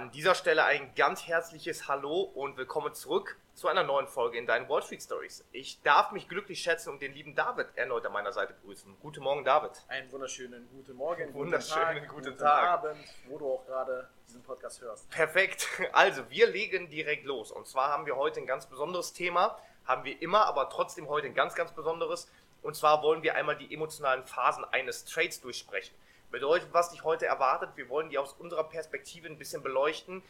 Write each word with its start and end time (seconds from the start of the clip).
An 0.00 0.10
dieser 0.12 0.34
Stelle 0.34 0.64
ein 0.64 0.94
ganz 0.94 1.26
herzliches 1.26 1.86
Hallo 1.86 2.22
und 2.22 2.56
willkommen 2.56 2.94
zurück 2.94 3.36
zu 3.52 3.68
einer 3.68 3.82
neuen 3.82 4.06
Folge 4.06 4.38
in 4.38 4.46
deinen 4.46 4.66
Wall 4.66 4.80
Street 4.80 5.02
Stories. 5.02 5.44
Ich 5.52 5.82
darf 5.82 6.10
mich 6.12 6.26
glücklich 6.26 6.62
schätzen 6.62 6.88
und 6.88 7.02
den 7.02 7.12
lieben 7.12 7.34
David 7.34 7.66
erneut 7.74 8.06
an 8.06 8.14
meiner 8.14 8.32
Seite 8.32 8.54
begrüßen. 8.54 8.96
Guten 9.02 9.22
Morgen, 9.22 9.44
David. 9.44 9.72
Einen 9.88 10.10
wunderschönen 10.10 10.66
guten 10.70 10.96
Morgen, 10.96 11.34
wunderschönen 11.34 12.08
guten, 12.08 12.24
guten 12.24 12.38
Tag, 12.38 12.62
Tag. 12.62 12.68
Abend, 12.70 13.04
wo 13.28 13.36
du 13.36 13.46
auch 13.46 13.66
gerade 13.66 14.08
diesen 14.26 14.42
Podcast 14.42 14.80
hörst. 14.80 15.10
Perfekt. 15.10 15.68
Also, 15.92 16.30
wir 16.30 16.46
legen 16.46 16.88
direkt 16.88 17.26
los. 17.26 17.50
Und 17.50 17.66
zwar 17.66 17.92
haben 17.92 18.06
wir 18.06 18.16
heute 18.16 18.40
ein 18.40 18.46
ganz 18.46 18.64
besonderes 18.64 19.12
Thema. 19.12 19.58
Haben 19.84 20.04
wir 20.04 20.22
immer, 20.22 20.46
aber 20.46 20.70
trotzdem 20.70 21.10
heute 21.10 21.26
ein 21.26 21.34
ganz, 21.34 21.54
ganz 21.54 21.72
besonderes. 21.72 22.26
Und 22.62 22.74
zwar 22.74 23.02
wollen 23.02 23.22
wir 23.22 23.34
einmal 23.34 23.58
die 23.58 23.70
emotionalen 23.74 24.24
Phasen 24.24 24.64
eines 24.64 25.04
Trades 25.04 25.42
durchsprechen. 25.42 25.94
Bedeutet, 26.30 26.72
was 26.72 26.90
dich 26.90 27.02
heute 27.02 27.26
erwartet, 27.26 27.70
wir 27.74 27.88
wollen 27.88 28.08
die 28.08 28.18
aus 28.18 28.34
unserer 28.34 28.64
Perspektive 28.64 29.26
ein 29.26 29.38
bisschen 29.38 29.62
beleuchten, 29.62 30.22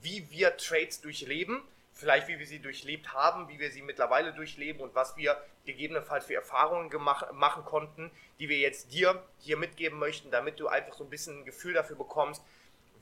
wie 0.00 0.30
wir 0.30 0.56
Trades 0.56 1.00
durchleben, 1.00 1.62
vielleicht 1.92 2.28
wie 2.28 2.38
wir 2.38 2.46
sie 2.46 2.60
durchlebt 2.60 3.12
haben, 3.12 3.48
wie 3.48 3.58
wir 3.58 3.72
sie 3.72 3.82
mittlerweile 3.82 4.32
durchleben 4.32 4.80
und 4.80 4.94
was 4.94 5.16
wir 5.16 5.36
gegebenenfalls 5.66 6.26
für 6.26 6.34
Erfahrungen 6.34 6.90
gemacht, 6.90 7.32
machen 7.32 7.64
konnten, 7.64 8.12
die 8.38 8.48
wir 8.48 8.58
jetzt 8.58 8.92
dir 8.92 9.20
hier 9.40 9.56
mitgeben 9.56 9.98
möchten, 9.98 10.30
damit 10.30 10.60
du 10.60 10.68
einfach 10.68 10.94
so 10.94 11.02
ein 11.02 11.10
bisschen 11.10 11.40
ein 11.40 11.44
Gefühl 11.44 11.74
dafür 11.74 11.96
bekommst, 11.96 12.40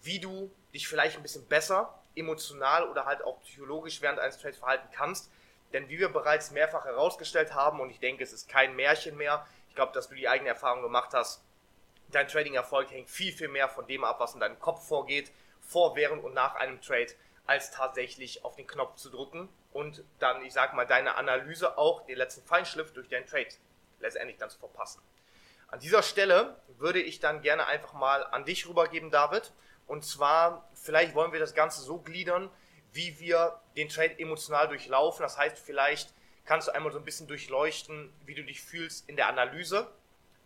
wie 0.02 0.18
du 0.18 0.50
dich 0.72 0.88
vielleicht 0.88 1.16
ein 1.16 1.22
bisschen 1.22 1.46
besser 1.46 1.92
emotional 2.14 2.88
oder 2.88 3.04
halt 3.04 3.22
auch 3.22 3.42
psychologisch 3.42 4.00
während 4.00 4.18
eines 4.18 4.38
Trades 4.38 4.58
verhalten 4.58 4.88
kannst. 4.92 5.30
Denn 5.74 5.90
wie 5.90 5.98
wir 5.98 6.08
bereits 6.08 6.52
mehrfach 6.52 6.86
herausgestellt 6.86 7.52
haben, 7.52 7.80
und 7.80 7.90
ich 7.90 8.00
denke, 8.00 8.24
es 8.24 8.32
ist 8.32 8.48
kein 8.48 8.76
Märchen 8.76 9.18
mehr, 9.18 9.46
ich 9.68 9.74
glaube, 9.74 9.92
dass 9.92 10.08
du 10.08 10.14
die 10.14 10.28
eigene 10.28 10.48
Erfahrung 10.48 10.80
gemacht 10.80 11.12
hast, 11.12 11.42
dein 12.10 12.28
Trading-Erfolg 12.28 12.90
hängt 12.90 13.10
viel, 13.10 13.32
viel 13.32 13.48
mehr 13.48 13.68
von 13.68 13.86
dem 13.86 14.04
ab, 14.04 14.20
was 14.20 14.34
in 14.34 14.40
deinem 14.40 14.58
Kopf 14.58 14.86
vorgeht, 14.86 15.32
vor, 15.60 15.96
während 15.96 16.22
und 16.24 16.34
nach 16.34 16.54
einem 16.54 16.80
Trade, 16.80 17.12
als 17.46 17.70
tatsächlich 17.70 18.44
auf 18.44 18.56
den 18.56 18.66
Knopf 18.66 18.96
zu 18.96 19.10
drücken 19.10 19.48
und 19.72 20.02
dann, 20.18 20.44
ich 20.44 20.52
sag 20.52 20.74
mal, 20.74 20.86
deine 20.86 21.16
Analyse 21.16 21.78
auch, 21.78 22.04
den 22.06 22.16
letzten 22.16 22.42
Feinschliff 22.46 22.92
durch 22.92 23.08
deinen 23.08 23.26
Trade 23.26 23.48
letztendlich 24.00 24.36
dann 24.38 24.50
zu 24.50 24.58
verpassen. 24.58 25.00
An 25.68 25.80
dieser 25.80 26.02
Stelle 26.02 26.60
würde 26.78 27.00
ich 27.00 27.20
dann 27.20 27.42
gerne 27.42 27.66
einfach 27.66 27.92
mal 27.92 28.24
an 28.26 28.44
dich 28.44 28.68
rübergeben, 28.68 29.10
David. 29.10 29.52
Und 29.86 30.04
zwar, 30.04 30.68
vielleicht 30.74 31.14
wollen 31.14 31.32
wir 31.32 31.40
das 31.40 31.54
Ganze 31.54 31.82
so 31.82 31.98
gliedern, 31.98 32.50
wie 32.92 33.18
wir 33.18 33.60
den 33.76 33.88
Trade 33.88 34.18
emotional 34.18 34.68
durchlaufen. 34.68 35.22
Das 35.22 35.36
heißt, 35.36 35.58
vielleicht 35.58 36.14
kannst 36.44 36.68
du 36.68 36.72
einmal 36.72 36.92
so 36.92 36.98
ein 36.98 37.04
bisschen 37.04 37.26
durchleuchten, 37.26 38.12
wie 38.24 38.34
du 38.34 38.44
dich 38.44 38.62
fühlst 38.62 39.08
in 39.08 39.16
der 39.16 39.28
Analyse 39.28 39.90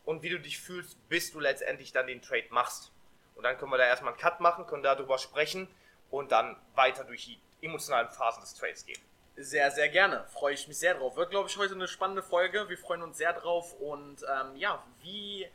und 0.04 0.22
wie 0.22 0.30
du 0.30 0.40
dich 0.40 0.58
fühlst, 0.58 0.96
bis 1.08 1.32
du 1.32 1.40
letztendlich 1.40 1.92
dann 1.92 2.06
den 2.06 2.22
Trade 2.22 2.46
machst. 2.50 2.92
Und 3.34 3.44
dann 3.44 3.56
können 3.58 3.72
wir 3.72 3.78
da 3.78 3.86
erstmal 3.86 4.12
einen 4.12 4.20
Cut 4.20 4.40
machen, 4.40 4.66
können 4.66 4.82
darüber 4.82 5.18
sprechen 5.18 5.68
und 6.10 6.32
dann 6.32 6.56
weiter 6.74 7.04
durch 7.04 7.24
die 7.24 7.38
emotionalen 7.66 8.10
Phasen 8.10 8.40
des 8.40 8.54
Trades 8.54 8.84
gehen. 8.84 9.00
Sehr, 9.36 9.70
sehr 9.70 9.88
gerne. 9.88 10.24
Freue 10.28 10.54
ich 10.54 10.68
mich 10.68 10.78
sehr 10.78 10.94
drauf. 10.94 11.16
Wird, 11.16 11.30
glaube 11.30 11.48
ich, 11.48 11.56
heute 11.56 11.74
eine 11.74 11.88
spannende 11.88 12.22
Folge. 12.22 12.68
Wir 12.68 12.76
freuen 12.76 13.02
uns 13.02 13.16
sehr 13.16 13.32
drauf. 13.32 13.72
Und 13.80 14.22
ähm, 14.22 14.56
ja, 14.56 14.84
wie 15.02 15.46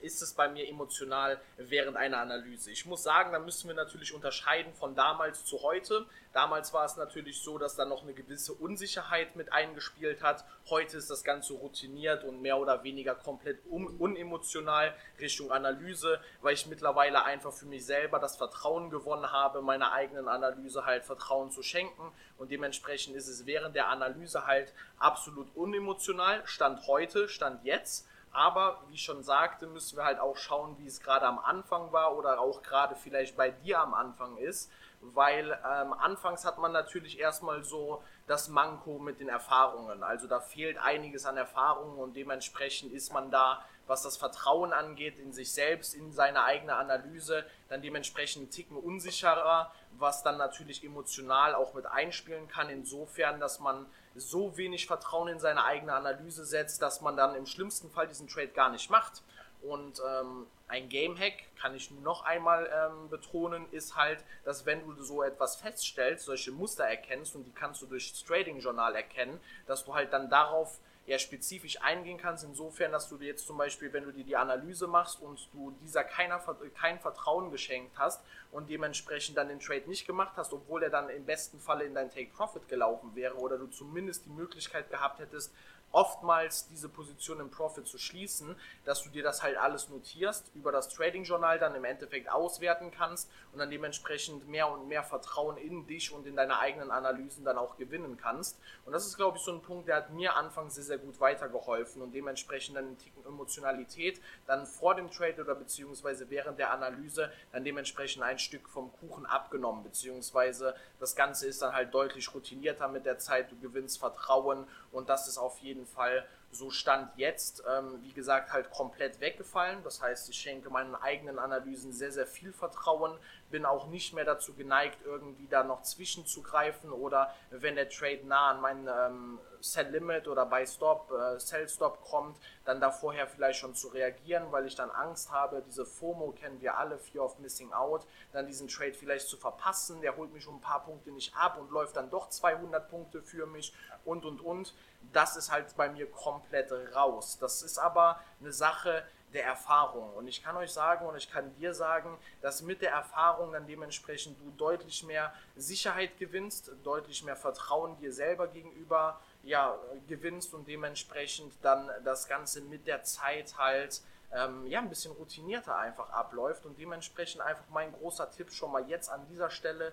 ist 0.00 0.22
es 0.22 0.34
bei 0.34 0.48
mir 0.48 0.68
emotional 0.68 1.40
während 1.56 1.96
einer 1.96 2.18
Analyse. 2.18 2.70
Ich 2.70 2.86
muss 2.86 3.02
sagen, 3.02 3.32
da 3.32 3.38
müssen 3.38 3.68
wir 3.68 3.74
natürlich 3.74 4.12
unterscheiden 4.12 4.72
von 4.74 4.94
damals 4.94 5.44
zu 5.44 5.62
heute. 5.62 6.06
Damals 6.32 6.72
war 6.72 6.84
es 6.84 6.96
natürlich 6.96 7.42
so, 7.42 7.58
dass 7.58 7.76
da 7.76 7.84
noch 7.84 8.02
eine 8.02 8.14
gewisse 8.14 8.54
Unsicherheit 8.54 9.36
mit 9.36 9.52
eingespielt 9.52 10.22
hat. 10.22 10.44
Heute 10.68 10.96
ist 10.96 11.10
das 11.10 11.24
Ganze 11.24 11.52
routiniert 11.54 12.24
und 12.24 12.40
mehr 12.40 12.58
oder 12.58 12.82
weniger 12.82 13.14
komplett 13.14 13.58
un 13.70 13.86
unemotional 13.98 14.94
Richtung 15.20 15.52
Analyse, 15.52 16.20
weil 16.40 16.54
ich 16.54 16.66
mittlerweile 16.66 17.24
einfach 17.24 17.52
für 17.52 17.66
mich 17.66 17.84
selber 17.84 18.18
das 18.18 18.36
Vertrauen 18.36 18.90
gewonnen 18.90 19.30
habe, 19.30 19.62
meiner 19.62 19.92
eigenen 19.92 20.26
Analyse 20.26 20.86
halt 20.86 21.04
Vertrauen 21.04 21.50
zu 21.50 21.62
schenken. 21.62 22.12
Und 22.38 22.50
dementsprechend 22.50 23.14
ist 23.14 23.28
es 23.28 23.46
während 23.46 23.76
der 23.76 23.88
Analyse 23.88 24.46
halt 24.46 24.72
absolut 24.98 25.54
unemotional. 25.54 26.42
Stand 26.46 26.86
heute, 26.86 27.28
stand 27.28 27.64
jetzt. 27.64 28.08
Aber 28.32 28.82
wie 28.88 28.94
ich 28.94 29.02
schon 29.02 29.22
sagte, 29.22 29.66
müssen 29.66 29.96
wir 29.96 30.04
halt 30.04 30.18
auch 30.18 30.36
schauen, 30.36 30.78
wie 30.78 30.86
es 30.86 31.00
gerade 31.00 31.26
am 31.26 31.38
Anfang 31.38 31.92
war 31.92 32.16
oder 32.16 32.40
auch 32.40 32.62
gerade 32.62 32.96
vielleicht 32.96 33.36
bei 33.36 33.50
dir 33.50 33.80
am 33.80 33.92
Anfang 33.92 34.38
ist. 34.38 34.70
Weil 35.02 35.50
ähm, 35.50 35.92
anfangs 35.92 36.44
hat 36.44 36.58
man 36.58 36.72
natürlich 36.72 37.18
erstmal 37.18 37.64
so 37.64 38.02
das 38.26 38.48
Manko 38.48 38.98
mit 38.98 39.20
den 39.20 39.28
Erfahrungen. 39.28 40.02
Also 40.02 40.28
da 40.28 40.40
fehlt 40.40 40.78
einiges 40.78 41.26
an 41.26 41.36
Erfahrungen 41.36 41.98
und 41.98 42.14
dementsprechend 42.14 42.92
ist 42.92 43.12
man 43.12 43.30
da, 43.30 43.64
was 43.86 44.02
das 44.02 44.16
Vertrauen 44.16 44.72
angeht, 44.72 45.18
in 45.18 45.32
sich 45.32 45.52
selbst, 45.52 45.94
in 45.94 46.12
seine 46.12 46.44
eigene 46.44 46.76
Analyse, 46.76 47.44
dann 47.68 47.82
dementsprechend 47.82 48.42
einen 48.42 48.50
Ticken 48.50 48.76
unsicherer, 48.76 49.72
was 49.98 50.22
dann 50.22 50.38
natürlich 50.38 50.84
emotional 50.84 51.54
auch 51.54 51.74
mit 51.74 51.86
einspielen 51.86 52.48
kann, 52.48 52.70
insofern, 52.70 53.40
dass 53.40 53.58
man 53.58 53.86
so 54.14 54.56
wenig 54.56 54.86
Vertrauen 54.86 55.28
in 55.28 55.38
seine 55.38 55.64
eigene 55.64 55.94
Analyse 55.94 56.44
setzt, 56.44 56.82
dass 56.82 57.00
man 57.00 57.16
dann 57.16 57.34
im 57.34 57.46
schlimmsten 57.46 57.90
Fall 57.90 58.08
diesen 58.08 58.28
Trade 58.28 58.48
gar 58.48 58.70
nicht 58.70 58.90
macht. 58.90 59.22
Und 59.62 60.00
ähm, 60.00 60.46
ein 60.66 60.88
Game-Hack, 60.88 61.34
kann 61.60 61.74
ich 61.74 61.90
noch 61.90 62.24
einmal 62.24 62.68
ähm, 62.74 63.08
betonen, 63.08 63.66
ist 63.70 63.94
halt, 63.94 64.24
dass 64.44 64.66
wenn 64.66 64.84
du 64.84 65.00
so 65.02 65.22
etwas 65.22 65.56
feststellst, 65.56 66.24
solche 66.24 66.50
Muster 66.50 66.84
erkennst 66.84 67.36
und 67.36 67.44
die 67.44 67.52
kannst 67.52 67.80
du 67.82 67.86
durch 67.86 68.10
das 68.10 68.24
Trading-Journal 68.24 68.96
erkennen, 68.96 69.38
dass 69.66 69.84
du 69.84 69.94
halt 69.94 70.12
dann 70.12 70.28
darauf 70.28 70.78
ja 71.06 71.18
spezifisch 71.18 71.80
eingehen 71.82 72.18
kannst, 72.18 72.44
insofern, 72.44 72.92
dass 72.92 73.08
du 73.08 73.18
dir 73.18 73.26
jetzt 73.26 73.46
zum 73.46 73.58
Beispiel, 73.58 73.92
wenn 73.92 74.04
du 74.04 74.12
dir 74.12 74.24
die 74.24 74.36
Analyse 74.36 74.86
machst 74.86 75.20
und 75.20 75.48
du 75.52 75.72
dieser 75.82 76.04
keiner, 76.04 76.40
kein 76.74 77.00
Vertrauen 77.00 77.50
geschenkt 77.50 77.98
hast 77.98 78.22
und 78.52 78.70
dementsprechend 78.70 79.36
dann 79.36 79.48
den 79.48 79.58
Trade 79.58 79.88
nicht 79.88 80.06
gemacht 80.06 80.34
hast, 80.36 80.52
obwohl 80.52 80.82
er 80.82 80.90
dann 80.90 81.08
im 81.10 81.24
besten 81.24 81.58
Falle 81.58 81.84
in 81.84 81.94
dein 81.94 82.10
Take-Profit 82.10 82.68
gelaufen 82.68 83.14
wäre 83.14 83.34
oder 83.34 83.58
du 83.58 83.66
zumindest 83.66 84.26
die 84.26 84.30
Möglichkeit 84.30 84.90
gehabt 84.90 85.18
hättest, 85.18 85.52
oftmals 85.92 86.66
diese 86.68 86.88
Position 86.88 87.40
im 87.40 87.50
Profit 87.50 87.86
zu 87.86 87.98
schließen, 87.98 88.56
dass 88.84 89.02
du 89.02 89.10
dir 89.10 89.22
das 89.22 89.42
halt 89.42 89.56
alles 89.56 89.88
notierst, 89.88 90.50
über 90.54 90.72
das 90.72 90.88
Trading-Journal 90.88 91.58
dann 91.58 91.74
im 91.74 91.84
Endeffekt 91.84 92.30
auswerten 92.30 92.90
kannst 92.90 93.30
und 93.52 93.58
dann 93.58 93.70
dementsprechend 93.70 94.48
mehr 94.48 94.68
und 94.68 94.88
mehr 94.88 95.02
Vertrauen 95.02 95.56
in 95.56 95.86
dich 95.86 96.12
und 96.12 96.26
in 96.26 96.36
deine 96.36 96.58
eigenen 96.58 96.90
Analysen 96.90 97.44
dann 97.44 97.58
auch 97.58 97.76
gewinnen 97.76 98.16
kannst. 98.16 98.58
Und 98.84 98.92
das 98.92 99.06
ist, 99.06 99.16
glaube 99.16 99.36
ich, 99.36 99.44
so 99.44 99.52
ein 99.52 99.62
Punkt, 99.62 99.88
der 99.88 99.96
hat 99.96 100.10
mir 100.10 100.34
anfangs 100.34 100.74
sehr, 100.74 100.84
sehr 100.84 100.98
gut 100.98 101.20
weitergeholfen 101.20 102.02
und 102.02 102.12
dementsprechend 102.12 102.76
dann 102.76 102.86
einen 102.86 102.98
Ticken 102.98 103.24
Emotionalität 103.26 104.20
dann 104.46 104.66
vor 104.66 104.94
dem 104.94 105.10
Trade 105.10 105.42
oder 105.42 105.54
beziehungsweise 105.54 106.30
während 106.30 106.58
der 106.58 106.72
Analyse 106.72 107.30
dann 107.52 107.64
dementsprechend 107.64 108.22
ein 108.22 108.38
Stück 108.38 108.68
vom 108.68 108.92
Kuchen 108.92 109.26
abgenommen, 109.26 109.82
beziehungsweise 109.82 110.74
das 111.00 111.16
Ganze 111.16 111.46
ist 111.46 111.62
dann 111.62 111.74
halt 111.74 111.92
deutlich 111.92 112.32
routinierter 112.34 112.88
mit 112.88 113.06
der 113.06 113.18
Zeit, 113.18 113.50
du 113.50 113.58
gewinnst 113.58 113.98
Vertrauen 113.98 114.66
und 114.90 115.08
das 115.08 115.28
ist 115.28 115.38
auf 115.38 115.58
jeden 115.58 115.81
Fall 115.86 116.26
so 116.52 116.70
Stand 116.70 117.10
jetzt, 117.16 117.64
ähm, 117.66 117.98
wie 118.02 118.12
gesagt, 118.12 118.52
halt 118.52 118.70
komplett 118.70 119.20
weggefallen. 119.20 119.82
Das 119.84 120.02
heißt, 120.02 120.28
ich 120.28 120.36
schenke 120.36 120.68
meinen 120.68 120.94
eigenen 120.94 121.38
Analysen 121.38 121.92
sehr, 121.92 122.12
sehr 122.12 122.26
viel 122.26 122.52
Vertrauen, 122.52 123.18
bin 123.50 123.64
auch 123.64 123.86
nicht 123.86 124.12
mehr 124.12 124.26
dazu 124.26 124.52
geneigt, 124.54 124.98
irgendwie 125.04 125.46
da 125.48 125.64
noch 125.64 125.82
zwischenzugreifen 125.82 126.92
oder 126.92 127.34
wenn 127.50 127.74
der 127.74 127.88
Trade 127.88 128.20
nah 128.26 128.50
an 128.50 128.60
meinen 128.60 128.86
ähm, 128.88 129.38
Sell 129.60 129.88
Limit 129.90 130.28
oder 130.28 130.44
Buy 130.44 130.66
Stop, 130.66 131.10
äh, 131.10 131.40
Sell 131.40 131.68
Stop 131.68 132.02
kommt, 132.02 132.36
dann 132.64 132.80
da 132.80 132.90
vorher 132.90 133.26
vielleicht 133.26 133.58
schon 133.58 133.74
zu 133.74 133.88
reagieren, 133.88 134.50
weil 134.50 134.66
ich 134.66 134.74
dann 134.74 134.90
Angst 134.90 135.30
habe, 135.30 135.62
diese 135.66 135.86
FOMO 135.86 136.32
kennen 136.32 136.60
wir 136.60 136.76
alle, 136.76 136.98
Fear 136.98 137.24
of 137.24 137.38
Missing 137.38 137.72
Out, 137.72 138.06
dann 138.32 138.46
diesen 138.46 138.68
Trade 138.68 138.92
vielleicht 138.92 139.28
zu 139.28 139.38
verpassen, 139.38 140.02
der 140.02 140.16
holt 140.16 140.32
mich 140.32 140.46
um 140.46 140.56
ein 140.56 140.60
paar 140.60 140.84
Punkte 140.84 141.12
nicht 141.12 141.34
ab 141.34 141.58
und 141.58 141.70
läuft 141.70 141.96
dann 141.96 142.10
doch 142.10 142.28
200 142.28 142.90
Punkte 142.90 143.22
für 143.22 143.46
mich 143.46 143.72
und 144.04 144.24
und 144.26 144.40
und. 144.40 144.74
Das 145.12 145.36
ist 145.36 145.50
halt 145.50 145.76
bei 145.76 145.88
mir 145.88 146.10
komplett 146.10 146.72
raus. 146.94 147.38
Das 147.40 147.62
ist 147.62 147.78
aber 147.78 148.20
eine 148.40 148.52
Sache, 148.52 149.04
der 149.32 149.44
Erfahrung. 149.44 150.14
Und 150.14 150.28
ich 150.28 150.42
kann 150.42 150.56
euch 150.56 150.72
sagen 150.72 151.06
und 151.06 151.16
ich 151.16 151.30
kann 151.30 151.54
dir 151.56 151.74
sagen, 151.74 152.18
dass 152.40 152.62
mit 152.62 152.82
der 152.82 152.92
Erfahrung 152.92 153.52
dann 153.52 153.66
dementsprechend 153.66 154.38
du 154.40 154.50
deutlich 154.56 155.02
mehr 155.04 155.32
Sicherheit 155.56 156.18
gewinnst, 156.18 156.70
deutlich 156.84 157.24
mehr 157.24 157.36
Vertrauen 157.36 157.96
dir 157.96 158.12
selber 158.12 158.48
gegenüber 158.48 159.20
ja, 159.42 159.76
gewinnst 160.06 160.54
und 160.54 160.68
dementsprechend 160.68 161.52
dann 161.62 161.90
das 162.04 162.28
Ganze 162.28 162.60
mit 162.60 162.86
der 162.86 163.02
Zeit 163.04 163.56
halt 163.58 164.02
ähm, 164.32 164.66
ja, 164.66 164.78
ein 164.78 164.88
bisschen 164.88 165.12
routinierter 165.12 165.76
einfach 165.76 166.10
abläuft 166.10 166.64
und 166.64 166.78
dementsprechend 166.78 167.42
einfach 167.42 167.64
mein 167.70 167.92
großer 167.92 168.30
Tipp 168.30 168.52
schon 168.52 168.72
mal 168.72 168.88
jetzt 168.88 169.08
an 169.08 169.26
dieser 169.28 169.50
Stelle, 169.50 169.92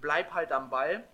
bleib 0.00 0.32
halt 0.32 0.52
am 0.52 0.70
Ball, 0.70 1.04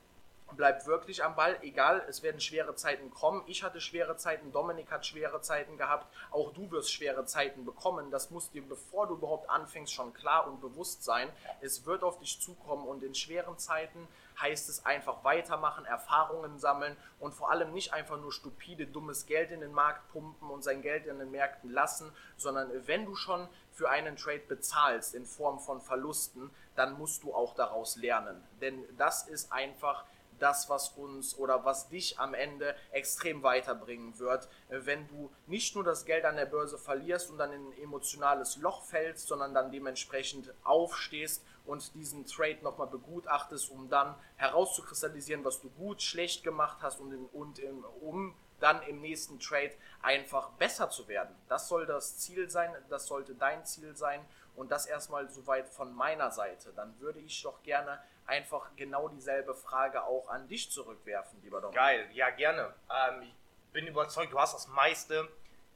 bleib 0.53 0.87
wirklich 0.87 1.25
am 1.25 1.35
Ball, 1.35 1.59
egal, 1.63 2.05
es 2.09 2.23
werden 2.23 2.41
schwere 2.41 2.75
Zeiten 2.75 3.11
kommen. 3.11 3.43
Ich 3.47 3.63
hatte 3.63 3.81
schwere 3.81 4.17
Zeiten, 4.17 4.53
Dominik 4.53 4.91
hat 4.91 5.05
schwere 5.05 5.41
Zeiten 5.41 5.77
gehabt, 5.77 6.07
auch 6.31 6.53
du 6.53 6.71
wirst 6.71 6.93
schwere 6.93 7.25
Zeiten 7.27 7.65
bekommen. 7.65 8.11
Das 8.11 8.31
muss 8.31 8.51
dir, 8.51 8.63
bevor 8.63 9.07
du 9.09 9.15
überhaupt 9.15 9.51
anfängst, 9.51 9.93
schon 9.93 10.15
klar 10.15 10.47
und 10.47 10.61
bewusst 10.61 11.03
sein. 11.05 11.29
Es 11.61 11.85
wird 11.85 12.03
auf 12.03 12.19
dich 12.19 12.41
zukommen 12.41 12.87
und 12.87 13.03
in 13.03 13.15
schweren 13.15 13.59
Zeiten 13.59 14.07
heißt 14.41 14.69
es 14.69 14.85
einfach 14.85 15.25
weitermachen, 15.25 15.85
Erfahrungen 15.87 16.59
sammeln 16.59 16.97
und 17.19 17.35
vor 17.35 17.51
allem 17.51 17.73
nicht 17.73 17.93
einfach 17.93 18.19
nur 18.19 18.33
stupide, 18.33 18.87
dummes 18.87 19.27
Geld 19.27 19.51
in 19.51 19.61
den 19.61 19.73
Markt 19.73 20.13
pumpen 20.13 20.51
und 20.51 20.63
sein 20.63 20.83
Geld 20.83 21.07
in 21.07 21.19
den 21.19 21.31
Märkten 21.31 21.71
lassen, 21.71 22.13
sondern 22.37 22.71
wenn 22.87 23.07
du 23.07 23.15
schon 23.15 23.49
für 23.73 23.89
einen 23.91 24.17
Trade 24.17 24.43
bezahlst 24.49 25.15
in 25.15 25.27
Form 25.27 25.59
von 25.59 25.81
Verlusten, 25.81 26.51
dann 26.77 26.99
musst 26.99 27.23
du 27.23 27.35
auch 27.35 27.55
daraus 27.55 27.97
lernen. 27.97 28.43
Denn 28.61 28.85
das 28.97 29.27
ist 29.27 29.53
einfach 29.53 30.05
das, 30.39 30.69
was 30.69 30.91
uns 30.91 31.37
oder 31.39 31.65
was 31.65 31.89
dich 31.89 32.19
am 32.19 32.35
Ende 32.35 32.75
extrem 32.93 33.43
weiterbringen 33.43 34.19
wird, 34.19 34.49
wenn 34.69 35.07
du 35.09 35.31
nicht 35.47 35.75
nur 35.75 35.85
das 35.85 36.05
Geld 36.05 36.25
an 36.25 36.37
der 36.37 36.47
Börse 36.47 36.79
verlierst 36.79 37.31
und 37.31 37.39
dann 37.39 37.53
in 37.53 37.69
ein 37.69 37.79
emotionales 37.79 38.57
Loch 38.57 38.85
fällst, 38.85 39.27
sondern 39.29 39.55
dann 39.55 39.71
dementsprechend 39.71 40.53
aufstehst 40.65 41.45
und 41.65 41.95
diesen 41.95 42.27
Trade 42.27 42.59
nochmal 42.63 42.87
begutachtest, 42.87 43.71
um 43.71 43.89
dann 43.89 44.15
herauszukristallisieren, 44.37 45.45
was 45.45 45.61
du 45.61 45.71
gut, 45.71 46.03
schlecht 46.03 46.45
gemacht 46.45 46.79
hast 46.83 47.01
und, 47.01 47.13
in, 47.13 47.27
und 47.27 47.59
in, 47.59 47.85
um 48.01 48.35
dann 48.61 48.83
im 48.83 49.01
nächsten 49.01 49.39
Trade 49.39 49.73
einfach 50.03 50.51
besser 50.53 50.89
zu 50.89 51.09
werden. 51.09 51.35
Das 51.49 51.69
soll 51.69 51.87
das 51.87 52.19
Ziel 52.19 52.49
sein, 52.49 52.75
das 52.89 53.07
sollte 53.07 53.35
dein 53.35 53.65
Ziel 53.65 53.97
sein 53.97 54.25
und 54.55 54.71
das 54.71 54.87
erstmal 54.87 55.29
soweit 55.29 55.69
von 55.69 55.95
meiner 55.95 56.31
Seite. 56.31 56.73
Dann 56.75 56.99
würde 57.01 57.21
ich 57.21 57.43
doch 57.43 57.63
gerne 57.63 58.01
einfach 58.27 58.71
genau 58.77 59.09
dieselbe 59.09 59.55
Frage 59.55 60.05
auch 60.05 60.29
an 60.29 60.49
dich 60.49 60.71
zurückwerfen, 60.71 61.41
lieber 61.43 61.61
Dominik. 61.61 61.79
Geil, 61.79 62.09
ja 62.13 62.31
gerne. 62.31 62.75
Ähm, 62.91 63.23
ich 63.23 63.35
bin 63.73 63.87
überzeugt, 63.87 64.33
du 64.33 64.39
hast 64.39 64.55
das 64.55 64.69
meiste 64.69 65.29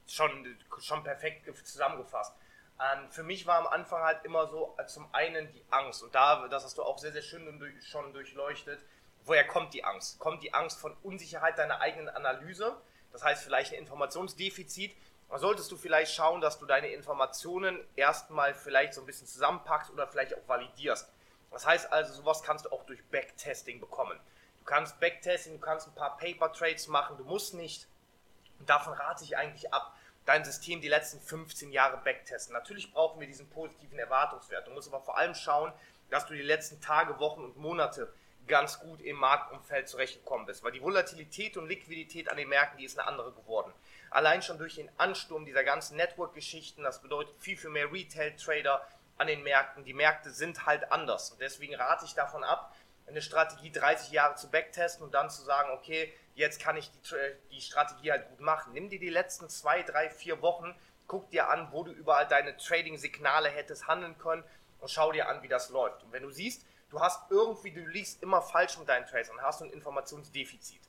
schon, 0.06 0.56
schon 0.78 1.02
perfekt 1.02 1.46
zusammengefasst. 1.66 2.34
Ähm, 2.80 3.10
für 3.10 3.22
mich 3.22 3.46
war 3.46 3.58
am 3.58 3.66
Anfang 3.66 4.02
halt 4.02 4.24
immer 4.24 4.46
so 4.48 4.74
äh, 4.78 4.86
zum 4.86 5.12
einen 5.12 5.52
die 5.52 5.64
Angst 5.70 6.02
und 6.02 6.14
da, 6.14 6.48
das 6.48 6.64
hast 6.64 6.78
du 6.78 6.82
auch 6.82 6.98
sehr, 6.98 7.12
sehr 7.12 7.22
schön 7.22 7.74
schon 7.82 8.12
durchleuchtet. 8.12 8.80
Woher 9.24 9.46
kommt 9.46 9.74
die 9.74 9.84
Angst? 9.84 10.18
Kommt 10.18 10.42
die 10.42 10.54
Angst 10.54 10.80
von 10.80 10.96
Unsicherheit 11.02 11.58
deiner 11.58 11.80
eigenen 11.80 12.08
Analyse? 12.08 12.76
Das 13.12 13.22
heißt 13.22 13.44
vielleicht 13.44 13.72
ein 13.72 13.80
Informationsdefizit. 13.80 14.96
Da 15.28 15.38
solltest 15.38 15.70
du 15.70 15.76
vielleicht 15.76 16.12
schauen, 16.12 16.40
dass 16.40 16.58
du 16.58 16.66
deine 16.66 16.88
Informationen 16.88 17.78
erstmal 17.96 18.54
vielleicht 18.54 18.94
so 18.94 19.02
ein 19.02 19.06
bisschen 19.06 19.26
zusammenpackst 19.26 19.90
oder 19.90 20.08
vielleicht 20.08 20.34
auch 20.34 20.48
validierst. 20.48 21.08
Das 21.50 21.66
heißt 21.66 21.92
also, 21.92 22.12
sowas 22.14 22.42
kannst 22.42 22.64
du 22.64 22.70
auch 22.70 22.84
durch 22.84 23.04
Backtesting 23.06 23.80
bekommen. 23.80 24.18
Du 24.60 24.64
kannst 24.64 25.00
Backtesting, 25.00 25.54
du 25.54 25.60
kannst 25.60 25.88
ein 25.88 25.94
paar 25.94 26.16
Paper 26.16 26.52
Trades 26.52 26.86
machen, 26.88 27.16
du 27.16 27.24
musst 27.24 27.54
nicht, 27.54 27.88
und 28.58 28.68
davon 28.68 28.92
rate 28.92 29.24
ich 29.24 29.36
eigentlich 29.36 29.72
ab, 29.72 29.96
dein 30.26 30.44
System 30.44 30.80
die 30.80 30.88
letzten 30.88 31.20
15 31.20 31.72
Jahre 31.72 31.96
backtesten. 31.98 32.52
Natürlich 32.52 32.92
brauchen 32.92 33.20
wir 33.20 33.26
diesen 33.26 33.48
positiven 33.48 33.98
Erwartungswert. 33.98 34.66
Du 34.66 34.70
musst 34.70 34.88
aber 34.88 35.02
vor 35.02 35.16
allem 35.16 35.34
schauen, 35.34 35.72
dass 36.10 36.26
du 36.26 36.34
die 36.34 36.42
letzten 36.42 36.80
Tage, 36.80 37.18
Wochen 37.18 37.42
und 37.42 37.56
Monate 37.56 38.12
ganz 38.46 38.80
gut 38.80 39.00
im 39.00 39.16
Marktumfeld 39.16 39.88
zurechtgekommen 39.88 40.46
bist. 40.46 40.62
Weil 40.62 40.72
die 40.72 40.82
Volatilität 40.82 41.56
und 41.56 41.68
Liquidität 41.68 42.30
an 42.30 42.36
den 42.36 42.48
Märkten, 42.48 42.78
die 42.78 42.84
ist 42.84 42.98
eine 42.98 43.08
andere 43.08 43.32
geworden. 43.32 43.72
Allein 44.10 44.42
schon 44.42 44.58
durch 44.58 44.74
den 44.74 44.90
Ansturm 44.98 45.44
dieser 45.44 45.64
ganzen 45.64 45.96
Network-Geschichten, 45.96 46.82
das 46.82 47.00
bedeutet 47.00 47.34
viel, 47.38 47.56
viel 47.56 47.70
mehr 47.70 47.92
Retail-Trader, 47.92 48.86
an 49.20 49.26
den 49.26 49.42
Märkten. 49.42 49.84
Die 49.84 49.92
Märkte 49.92 50.30
sind 50.30 50.64
halt 50.64 50.90
anders. 50.90 51.30
Und 51.30 51.40
deswegen 51.40 51.74
rate 51.74 52.06
ich 52.06 52.14
davon 52.14 52.42
ab, 52.42 52.74
eine 53.06 53.20
Strategie 53.20 53.70
30 53.70 54.12
Jahre 54.12 54.36
zu 54.36 54.50
backtesten 54.50 55.04
und 55.04 55.12
dann 55.12 55.28
zu 55.28 55.42
sagen, 55.42 55.70
okay, 55.72 56.12
jetzt 56.34 56.60
kann 56.60 56.76
ich 56.76 56.90
die, 56.90 57.16
die 57.50 57.60
Strategie 57.60 58.12
halt 58.12 58.28
gut 58.30 58.40
machen. 58.40 58.72
Nimm 58.72 58.88
dir 58.88 58.98
die 58.98 59.10
letzten 59.10 59.48
zwei, 59.48 59.82
drei, 59.82 60.08
vier 60.08 60.40
Wochen, 60.40 60.74
guck 61.06 61.28
dir 61.30 61.50
an, 61.50 61.68
wo 61.70 61.84
du 61.84 61.92
überall 61.92 62.26
deine 62.26 62.56
Trading-Signale 62.56 63.50
hättest 63.50 63.88
handeln 63.88 64.16
können 64.16 64.42
und 64.78 64.90
schau 64.90 65.12
dir 65.12 65.28
an, 65.28 65.42
wie 65.42 65.48
das 65.48 65.68
läuft. 65.68 66.02
Und 66.02 66.12
wenn 66.12 66.22
du 66.22 66.30
siehst, 66.30 66.64
du 66.88 67.00
hast 67.00 67.30
irgendwie, 67.30 67.72
du 67.72 67.84
liegst 67.84 68.22
immer 68.22 68.40
falsch 68.40 68.78
mit 68.78 68.88
deinen 68.88 69.06
Trades 69.06 69.28
und 69.28 69.42
hast 69.42 69.60
ein 69.60 69.70
Informationsdefizit. 69.70 70.80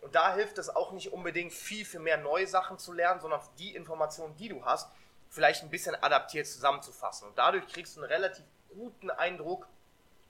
Und 0.00 0.14
da 0.14 0.34
hilft 0.34 0.58
es 0.58 0.68
auch 0.68 0.92
nicht 0.92 1.12
unbedingt 1.12 1.52
viel, 1.52 1.84
viel 1.84 2.00
mehr 2.00 2.18
neue 2.18 2.46
Sachen 2.46 2.78
zu 2.78 2.92
lernen, 2.92 3.20
sondern 3.20 3.40
die 3.58 3.74
Informationen, 3.74 4.36
die 4.36 4.48
du 4.48 4.64
hast, 4.64 4.90
vielleicht 5.30 5.62
ein 5.62 5.70
bisschen 5.70 5.94
adaptiert 5.94 6.46
zusammenzufassen. 6.46 7.28
Und 7.28 7.38
dadurch 7.38 7.66
kriegst 7.68 7.96
du 7.96 8.02
einen 8.02 8.10
relativ 8.10 8.44
guten 8.68 9.10
Eindruck, 9.10 9.68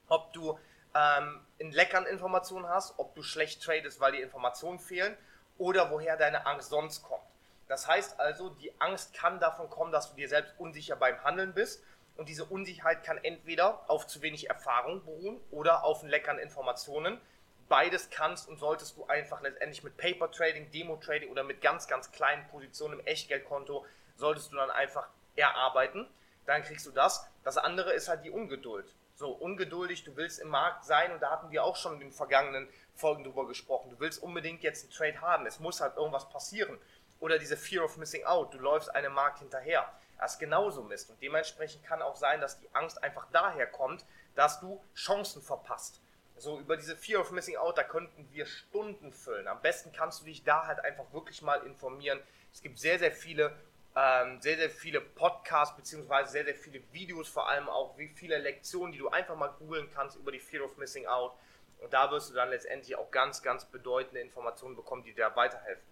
ob 0.08 0.32
du 0.32 0.58
ähm, 0.94 1.41
in 1.58 1.73
leckeren 1.73 2.06
Informationen 2.06 2.69
hast, 2.69 2.99
ob 2.99 3.14
du 3.14 3.23
schlecht 3.23 3.62
tradest, 3.62 4.00
weil 4.00 4.12
die 4.12 4.20
Informationen 4.20 4.79
fehlen 4.79 5.17
oder 5.58 5.91
woher 5.91 6.17
deine 6.17 6.47
Angst 6.47 6.70
sonst 6.70 7.02
kommt. 7.02 7.25
Das 7.69 7.87
heißt 7.87 8.19
also, 8.19 8.50
die 8.50 8.73
Angst 8.81 9.14
kann 9.14 9.38
davon 9.41 9.70
kommen, 9.70 9.93
dass 9.93 10.11
du 10.11 10.17
dir 10.17 10.29
selbst 10.29 10.55
unsicher 10.58 10.97
beim 10.97 11.23
Handeln 11.23 11.55
bist 11.55 11.82
und 12.17 12.29
diese 12.29 12.44
Unsicherheit 12.44 13.05
kann 13.05 13.19
entweder 13.23 13.88
auf 13.88 14.06
zu 14.06 14.20
wenig 14.20 14.49
Erfahrung 14.49 15.05
beruhen 15.05 15.41
oder 15.50 15.85
auf 15.85 16.02
leckeren 16.02 16.38
Informationen. 16.38 17.20
Beides 17.69 18.11
kannst 18.11 18.49
und 18.49 18.58
solltest 18.58 18.97
du 18.97 19.06
einfach 19.06 19.41
letztendlich 19.41 19.85
mit 19.85 19.97
Paper 19.97 20.31
Trading, 20.31 20.70
Demo 20.73 20.97
Trading 20.97 21.31
oder 21.31 21.44
mit 21.44 21.61
ganz, 21.62 21.87
ganz 21.87 22.11
kleinen 22.11 22.47
Positionen 22.49 22.99
im 22.99 23.06
Echtgeldkonto 23.06 23.87
solltest 24.20 24.52
du 24.52 24.56
dann 24.56 24.70
einfach 24.70 25.08
erarbeiten. 25.34 26.06
Dann 26.46 26.62
kriegst 26.62 26.87
du 26.87 26.90
das. 26.90 27.26
Das 27.44 27.56
andere 27.56 27.93
ist 27.93 28.08
halt 28.08 28.25
die 28.25 28.31
Ungeduld. 28.31 28.94
So, 29.14 29.31
ungeduldig, 29.32 30.05
du 30.05 30.17
willst 30.17 30.40
im 30.40 30.49
Markt 30.49 30.84
sein 30.84 31.12
und 31.12 31.20
da 31.20 31.31
hatten 31.31 31.50
wir 31.50 31.64
auch 31.64 31.76
schon 31.76 31.94
in 31.94 32.00
den 32.00 32.12
vergangenen 32.12 32.69
Folgen 32.94 33.25
drüber 33.25 33.46
gesprochen. 33.46 33.90
Du 33.90 34.00
willst 34.00 34.22
unbedingt 34.22 34.62
jetzt 34.62 34.84
einen 34.84 34.93
Trade 34.93 35.20
haben. 35.20 35.46
Es 35.46 35.61
muss 35.61 35.81
halt 35.81 35.96
irgendwas 35.96 36.28
passieren. 36.31 36.78
Oder 37.19 37.38
diese 37.38 37.56
Fear 37.56 37.84
of 37.84 37.99
Missing 37.99 38.25
Out. 38.25 38.55
Du 38.55 38.58
läufst 38.58 38.94
einem 38.94 39.12
Markt 39.12 39.40
hinterher. 39.40 39.93
Das 40.19 40.34
ist 40.34 40.38
genauso 40.38 40.82
Mist. 40.82 41.11
Und 41.11 41.20
dementsprechend 41.20 41.84
kann 41.84 42.02
auch 42.02 42.16
sein, 42.16 42.40
dass 42.40 42.58
die 42.61 42.69
Angst 42.75 43.02
einfach 43.02 43.26
daher 43.32 43.66
kommt, 43.66 44.05
dass 44.34 44.61
du 44.61 44.82
Chancen 44.94 45.43
verpasst. 45.43 46.00
So 46.37 46.58
über 46.58 46.78
diese 46.78 46.96
Fear 46.96 47.20
of 47.20 47.31
Missing 47.31 47.56
Out, 47.56 47.76
da 47.76 47.84
könnten 47.84 48.26
wir 48.32 48.46
Stunden 48.46 49.12
füllen. 49.12 49.49
Am 49.49 49.61
besten 49.61 49.93
kannst 49.93 50.23
du 50.23 50.25
dich 50.25 50.44
da 50.44 50.66
halt 50.66 50.81
einfach 50.81 51.12
wirklich 51.12 51.43
mal 51.43 51.62
informieren. 51.66 52.20
Es 52.52 52.62
gibt 52.62 52.78
sehr, 52.78 52.99
sehr 52.99 53.12
viele 53.12 53.55
ähm, 53.96 54.40
sehr, 54.40 54.56
sehr 54.56 54.70
viele 54.70 55.00
Podcasts 55.00 55.76
beziehungsweise 55.76 56.31
sehr, 56.31 56.44
sehr 56.44 56.54
viele 56.54 56.81
Videos, 56.92 57.28
vor 57.28 57.48
allem 57.48 57.69
auch 57.69 57.98
wie 57.98 58.08
viele 58.08 58.38
Lektionen, 58.38 58.92
die 58.92 58.98
du 58.98 59.08
einfach 59.08 59.37
mal 59.37 59.48
googeln 59.58 59.90
kannst 59.90 60.16
über 60.16 60.32
die 60.32 60.38
Fear 60.38 60.64
of 60.64 60.76
Missing 60.76 61.06
Out. 61.06 61.32
Und 61.78 61.92
da 61.92 62.10
wirst 62.10 62.31
du 62.31 62.34
dann 62.34 62.50
letztendlich 62.50 62.94
auch 62.96 63.10
ganz, 63.10 63.42
ganz 63.42 63.64
bedeutende 63.64 64.20
Informationen 64.20 64.76
bekommen, 64.76 65.02
die 65.02 65.14
dir 65.14 65.34
weiterhelfen. 65.34 65.82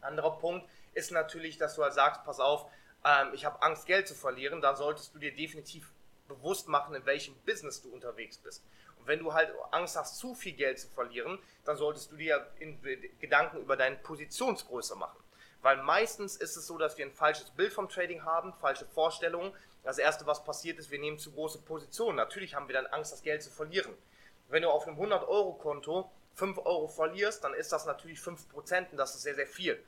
Anderer 0.00 0.38
Punkt 0.38 0.68
ist 0.94 1.10
natürlich, 1.10 1.58
dass 1.58 1.74
du 1.74 1.82
halt 1.82 1.92
sagst, 1.92 2.24
pass 2.24 2.40
auf, 2.40 2.70
ähm, 3.04 3.32
ich 3.34 3.44
habe 3.44 3.60
Angst, 3.62 3.86
Geld 3.86 4.08
zu 4.08 4.14
verlieren. 4.14 4.60
Da 4.60 4.74
solltest 4.74 5.14
du 5.14 5.18
dir 5.18 5.34
definitiv 5.34 5.92
bewusst 6.28 6.68
machen, 6.68 6.94
in 6.94 7.04
welchem 7.06 7.34
Business 7.44 7.82
du 7.82 7.92
unterwegs 7.92 8.38
bist. 8.38 8.64
Und 8.98 9.06
wenn 9.06 9.18
du 9.18 9.34
halt 9.34 9.52
Angst 9.72 9.96
hast, 9.96 10.18
zu 10.18 10.34
viel 10.34 10.52
Geld 10.52 10.78
zu 10.78 10.88
verlieren, 10.88 11.38
dann 11.64 11.76
solltest 11.76 12.12
du 12.12 12.16
dir 12.16 12.46
Gedanken 13.18 13.58
über 13.58 13.76
deine 13.76 13.96
Positionsgröße 13.96 14.94
machen. 14.96 15.18
Weil 15.62 15.82
meistens 15.82 16.36
ist 16.36 16.56
es 16.56 16.66
so, 16.66 16.78
dass 16.78 16.96
wir 16.96 17.04
ein 17.04 17.12
falsches 17.12 17.50
Bild 17.50 17.72
vom 17.72 17.88
Trading 17.88 18.24
haben, 18.24 18.54
falsche 18.54 18.86
Vorstellungen. 18.86 19.52
Das 19.82 19.98
erste, 19.98 20.26
was 20.26 20.44
passiert 20.44 20.78
ist, 20.78 20.90
wir 20.90 20.98
nehmen 20.98 21.18
zu 21.18 21.32
große 21.32 21.58
Positionen. 21.58 22.16
Natürlich 22.16 22.54
haben 22.54 22.68
wir 22.68 22.74
dann 22.74 22.86
Angst, 22.86 23.12
das 23.12 23.22
Geld 23.22 23.42
zu 23.42 23.50
verlieren. 23.50 23.92
Wenn 24.48 24.62
du 24.62 24.70
auf 24.70 24.86
einem 24.86 24.98
100-Euro-Konto 24.98 26.10
5 26.34 26.58
Euro 26.58 26.88
verlierst, 26.88 27.44
dann 27.44 27.54
ist 27.54 27.72
das 27.72 27.84
natürlich 27.84 28.18
5% 28.18 28.90
und 28.90 28.96
das 28.96 29.14
ist 29.14 29.22
sehr, 29.22 29.34
sehr 29.34 29.46
viel. 29.46 29.82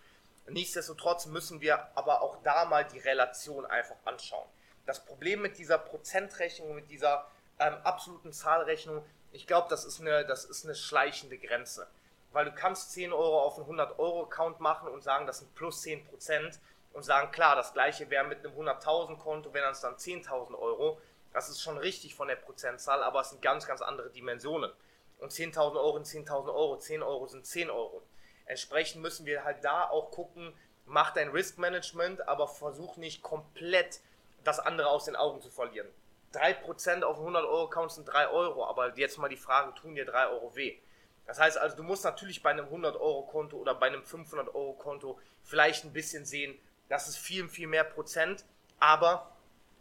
Nichtsdestotrotz 0.46 1.26
müssen 1.26 1.60
wir 1.60 1.96
aber 1.96 2.20
auch 2.20 2.42
da 2.42 2.64
mal 2.64 2.84
die 2.84 2.98
Relation 2.98 3.64
einfach 3.64 3.96
anschauen. 4.04 4.48
Das 4.86 5.04
Problem 5.04 5.40
mit 5.40 5.58
dieser 5.58 5.78
Prozentrechnung, 5.78 6.74
mit 6.74 6.90
dieser 6.90 7.26
ähm, 7.58 7.74
absoluten 7.84 8.32
Zahlrechnung, 8.32 9.04
ich 9.30 9.46
glaube, 9.46 9.68
das, 9.70 9.84
das 9.84 10.44
ist 10.44 10.64
eine 10.64 10.74
schleichende 10.74 11.38
Grenze 11.38 11.86
weil 12.32 12.46
du 12.46 12.52
kannst 12.52 12.92
10 12.92 13.12
Euro 13.12 13.42
auf 13.42 13.56
einen 13.56 13.64
100 13.64 13.98
Euro 13.98 14.24
Account 14.24 14.60
machen 14.60 14.88
und 14.88 15.02
sagen, 15.02 15.26
das 15.26 15.38
sind 15.38 15.54
plus 15.54 15.82
10 15.82 16.04
Prozent 16.06 16.58
und 16.92 17.02
sagen, 17.02 17.30
klar, 17.30 17.56
das 17.56 17.72
gleiche 17.72 18.08
wäre 18.10 18.24
mit 18.24 18.44
einem 18.44 18.54
100.000 18.58 19.18
Konto, 19.18 19.52
wären 19.54 19.72
es 19.72 19.80
dann 19.80 19.96
10.000 19.96 20.58
Euro. 20.58 21.00
Das 21.32 21.48
ist 21.48 21.62
schon 21.62 21.78
richtig 21.78 22.14
von 22.14 22.28
der 22.28 22.36
Prozentzahl, 22.36 23.02
aber 23.02 23.20
es 23.20 23.30
sind 23.30 23.42
ganz, 23.42 23.66
ganz 23.66 23.80
andere 23.80 24.10
Dimensionen. 24.10 24.70
Und 25.18 25.32
10.000 25.32 25.76
Euro 25.76 26.02
sind 26.02 26.28
10.000 26.28 26.54
Euro, 26.54 26.76
10 26.76 27.02
Euro 27.02 27.26
sind 27.26 27.46
10 27.46 27.70
Euro. 27.70 28.02
Entsprechend 28.46 29.02
müssen 29.02 29.24
wir 29.24 29.44
halt 29.44 29.64
da 29.64 29.88
auch 29.88 30.10
gucken, 30.10 30.52
mach 30.84 31.12
dein 31.12 31.30
Risk 31.30 31.58
Management, 31.58 32.26
aber 32.28 32.48
versuch 32.48 32.96
nicht 32.96 33.22
komplett 33.22 34.00
das 34.44 34.58
andere 34.58 34.88
aus 34.88 35.04
den 35.04 35.16
Augen 35.16 35.40
zu 35.40 35.48
verlieren. 35.48 35.88
3% 36.34 37.02
auf 37.02 37.18
100 37.18 37.44
Euro 37.44 37.66
Account 37.66 37.92
sind 37.92 38.06
3 38.06 38.28
Euro, 38.28 38.66
aber 38.66 38.96
jetzt 38.98 39.18
mal 39.18 39.28
die 39.28 39.36
Frage, 39.36 39.74
tun 39.74 39.94
dir 39.94 40.04
3 40.04 40.28
Euro 40.28 40.54
weh? 40.56 40.78
Das 41.26 41.38
heißt 41.38 41.58
also, 41.58 41.76
du 41.76 41.82
musst 41.82 42.04
natürlich 42.04 42.42
bei 42.42 42.50
einem 42.50 42.66
100-Euro-Konto 42.66 43.56
oder 43.56 43.74
bei 43.74 43.86
einem 43.86 44.02
500-Euro-Konto 44.02 45.18
vielleicht 45.44 45.84
ein 45.84 45.92
bisschen 45.92 46.24
sehen, 46.24 46.58
das 46.88 47.08
ist 47.08 47.16
viel, 47.16 47.48
viel 47.48 47.68
mehr 47.68 47.84
Prozent, 47.84 48.44
aber 48.78 49.30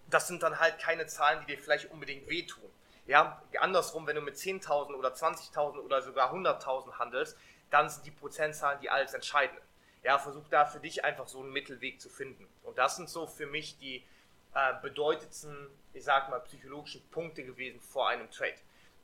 das 0.09 0.27
sind 0.27 0.43
dann 0.43 0.59
halt 0.59 0.79
keine 0.79 1.07
Zahlen, 1.07 1.39
die 1.41 1.55
dir 1.55 1.61
vielleicht 1.61 1.91
unbedingt 1.91 2.29
wehtun. 2.29 2.69
Ja, 3.07 3.41
andersrum, 3.59 4.07
wenn 4.07 4.15
du 4.15 4.21
mit 4.21 4.35
10.000 4.35 4.93
oder 4.93 5.09
20.000 5.09 5.79
oder 5.79 6.01
sogar 6.01 6.33
100.000 6.33 6.99
handelst, 6.99 7.37
dann 7.69 7.89
sind 7.89 8.05
die 8.05 8.11
Prozentzahlen 8.11 8.79
die 8.81 8.89
alles 8.89 9.13
entscheidenden. 9.13 9.63
Ja, 10.03 10.17
versuch 10.17 10.47
da 10.49 10.65
für 10.65 10.79
dich 10.79 11.03
einfach 11.03 11.27
so 11.27 11.41
einen 11.41 11.51
Mittelweg 11.51 11.99
zu 11.99 12.09
finden. 12.09 12.47
Und 12.63 12.77
das 12.77 12.95
sind 12.95 13.09
so 13.09 13.27
für 13.27 13.45
mich 13.45 13.77
die 13.77 14.03
äh, 14.53 14.73
bedeutendsten, 14.81 15.69
ich 15.93 16.03
sag 16.03 16.29
mal, 16.29 16.39
psychologischen 16.41 17.07
Punkte 17.09 17.43
gewesen 17.43 17.79
vor 17.79 18.09
einem 18.09 18.29
Trade. 18.31 18.55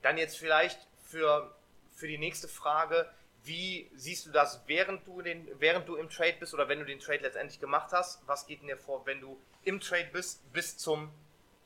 Dann 0.02 0.18
jetzt 0.18 0.38
vielleicht 0.38 0.80
für, 1.04 1.54
für 1.98 2.08
die 2.08 2.18
nächste 2.18 2.48
Frage, 2.48 3.10
wie 3.44 3.90
siehst 3.96 4.26
du 4.26 4.32
das, 4.32 4.62
während 4.68 5.06
du, 5.08 5.22
den, 5.22 5.48
während 5.60 5.88
du 5.88 5.96
im 5.96 6.10
Trade 6.10 6.36
bist 6.40 6.54
oder 6.54 6.70
wenn 6.70 6.80
du 6.80 6.86
den 6.86 7.00
Trade 7.00 7.24
letztendlich 7.24 7.60
gemacht 7.60 7.92
hast? 7.92 8.26
Was 8.28 8.46
geht 8.46 8.62
denn 8.62 8.68
dir 8.68 8.78
vor, 8.78 9.06
wenn 9.06 9.20
du 9.20 9.38
im 9.64 9.80
Trade 9.80 10.10
bist, 10.14 10.42
bis 10.54 10.78
zum 10.78 11.10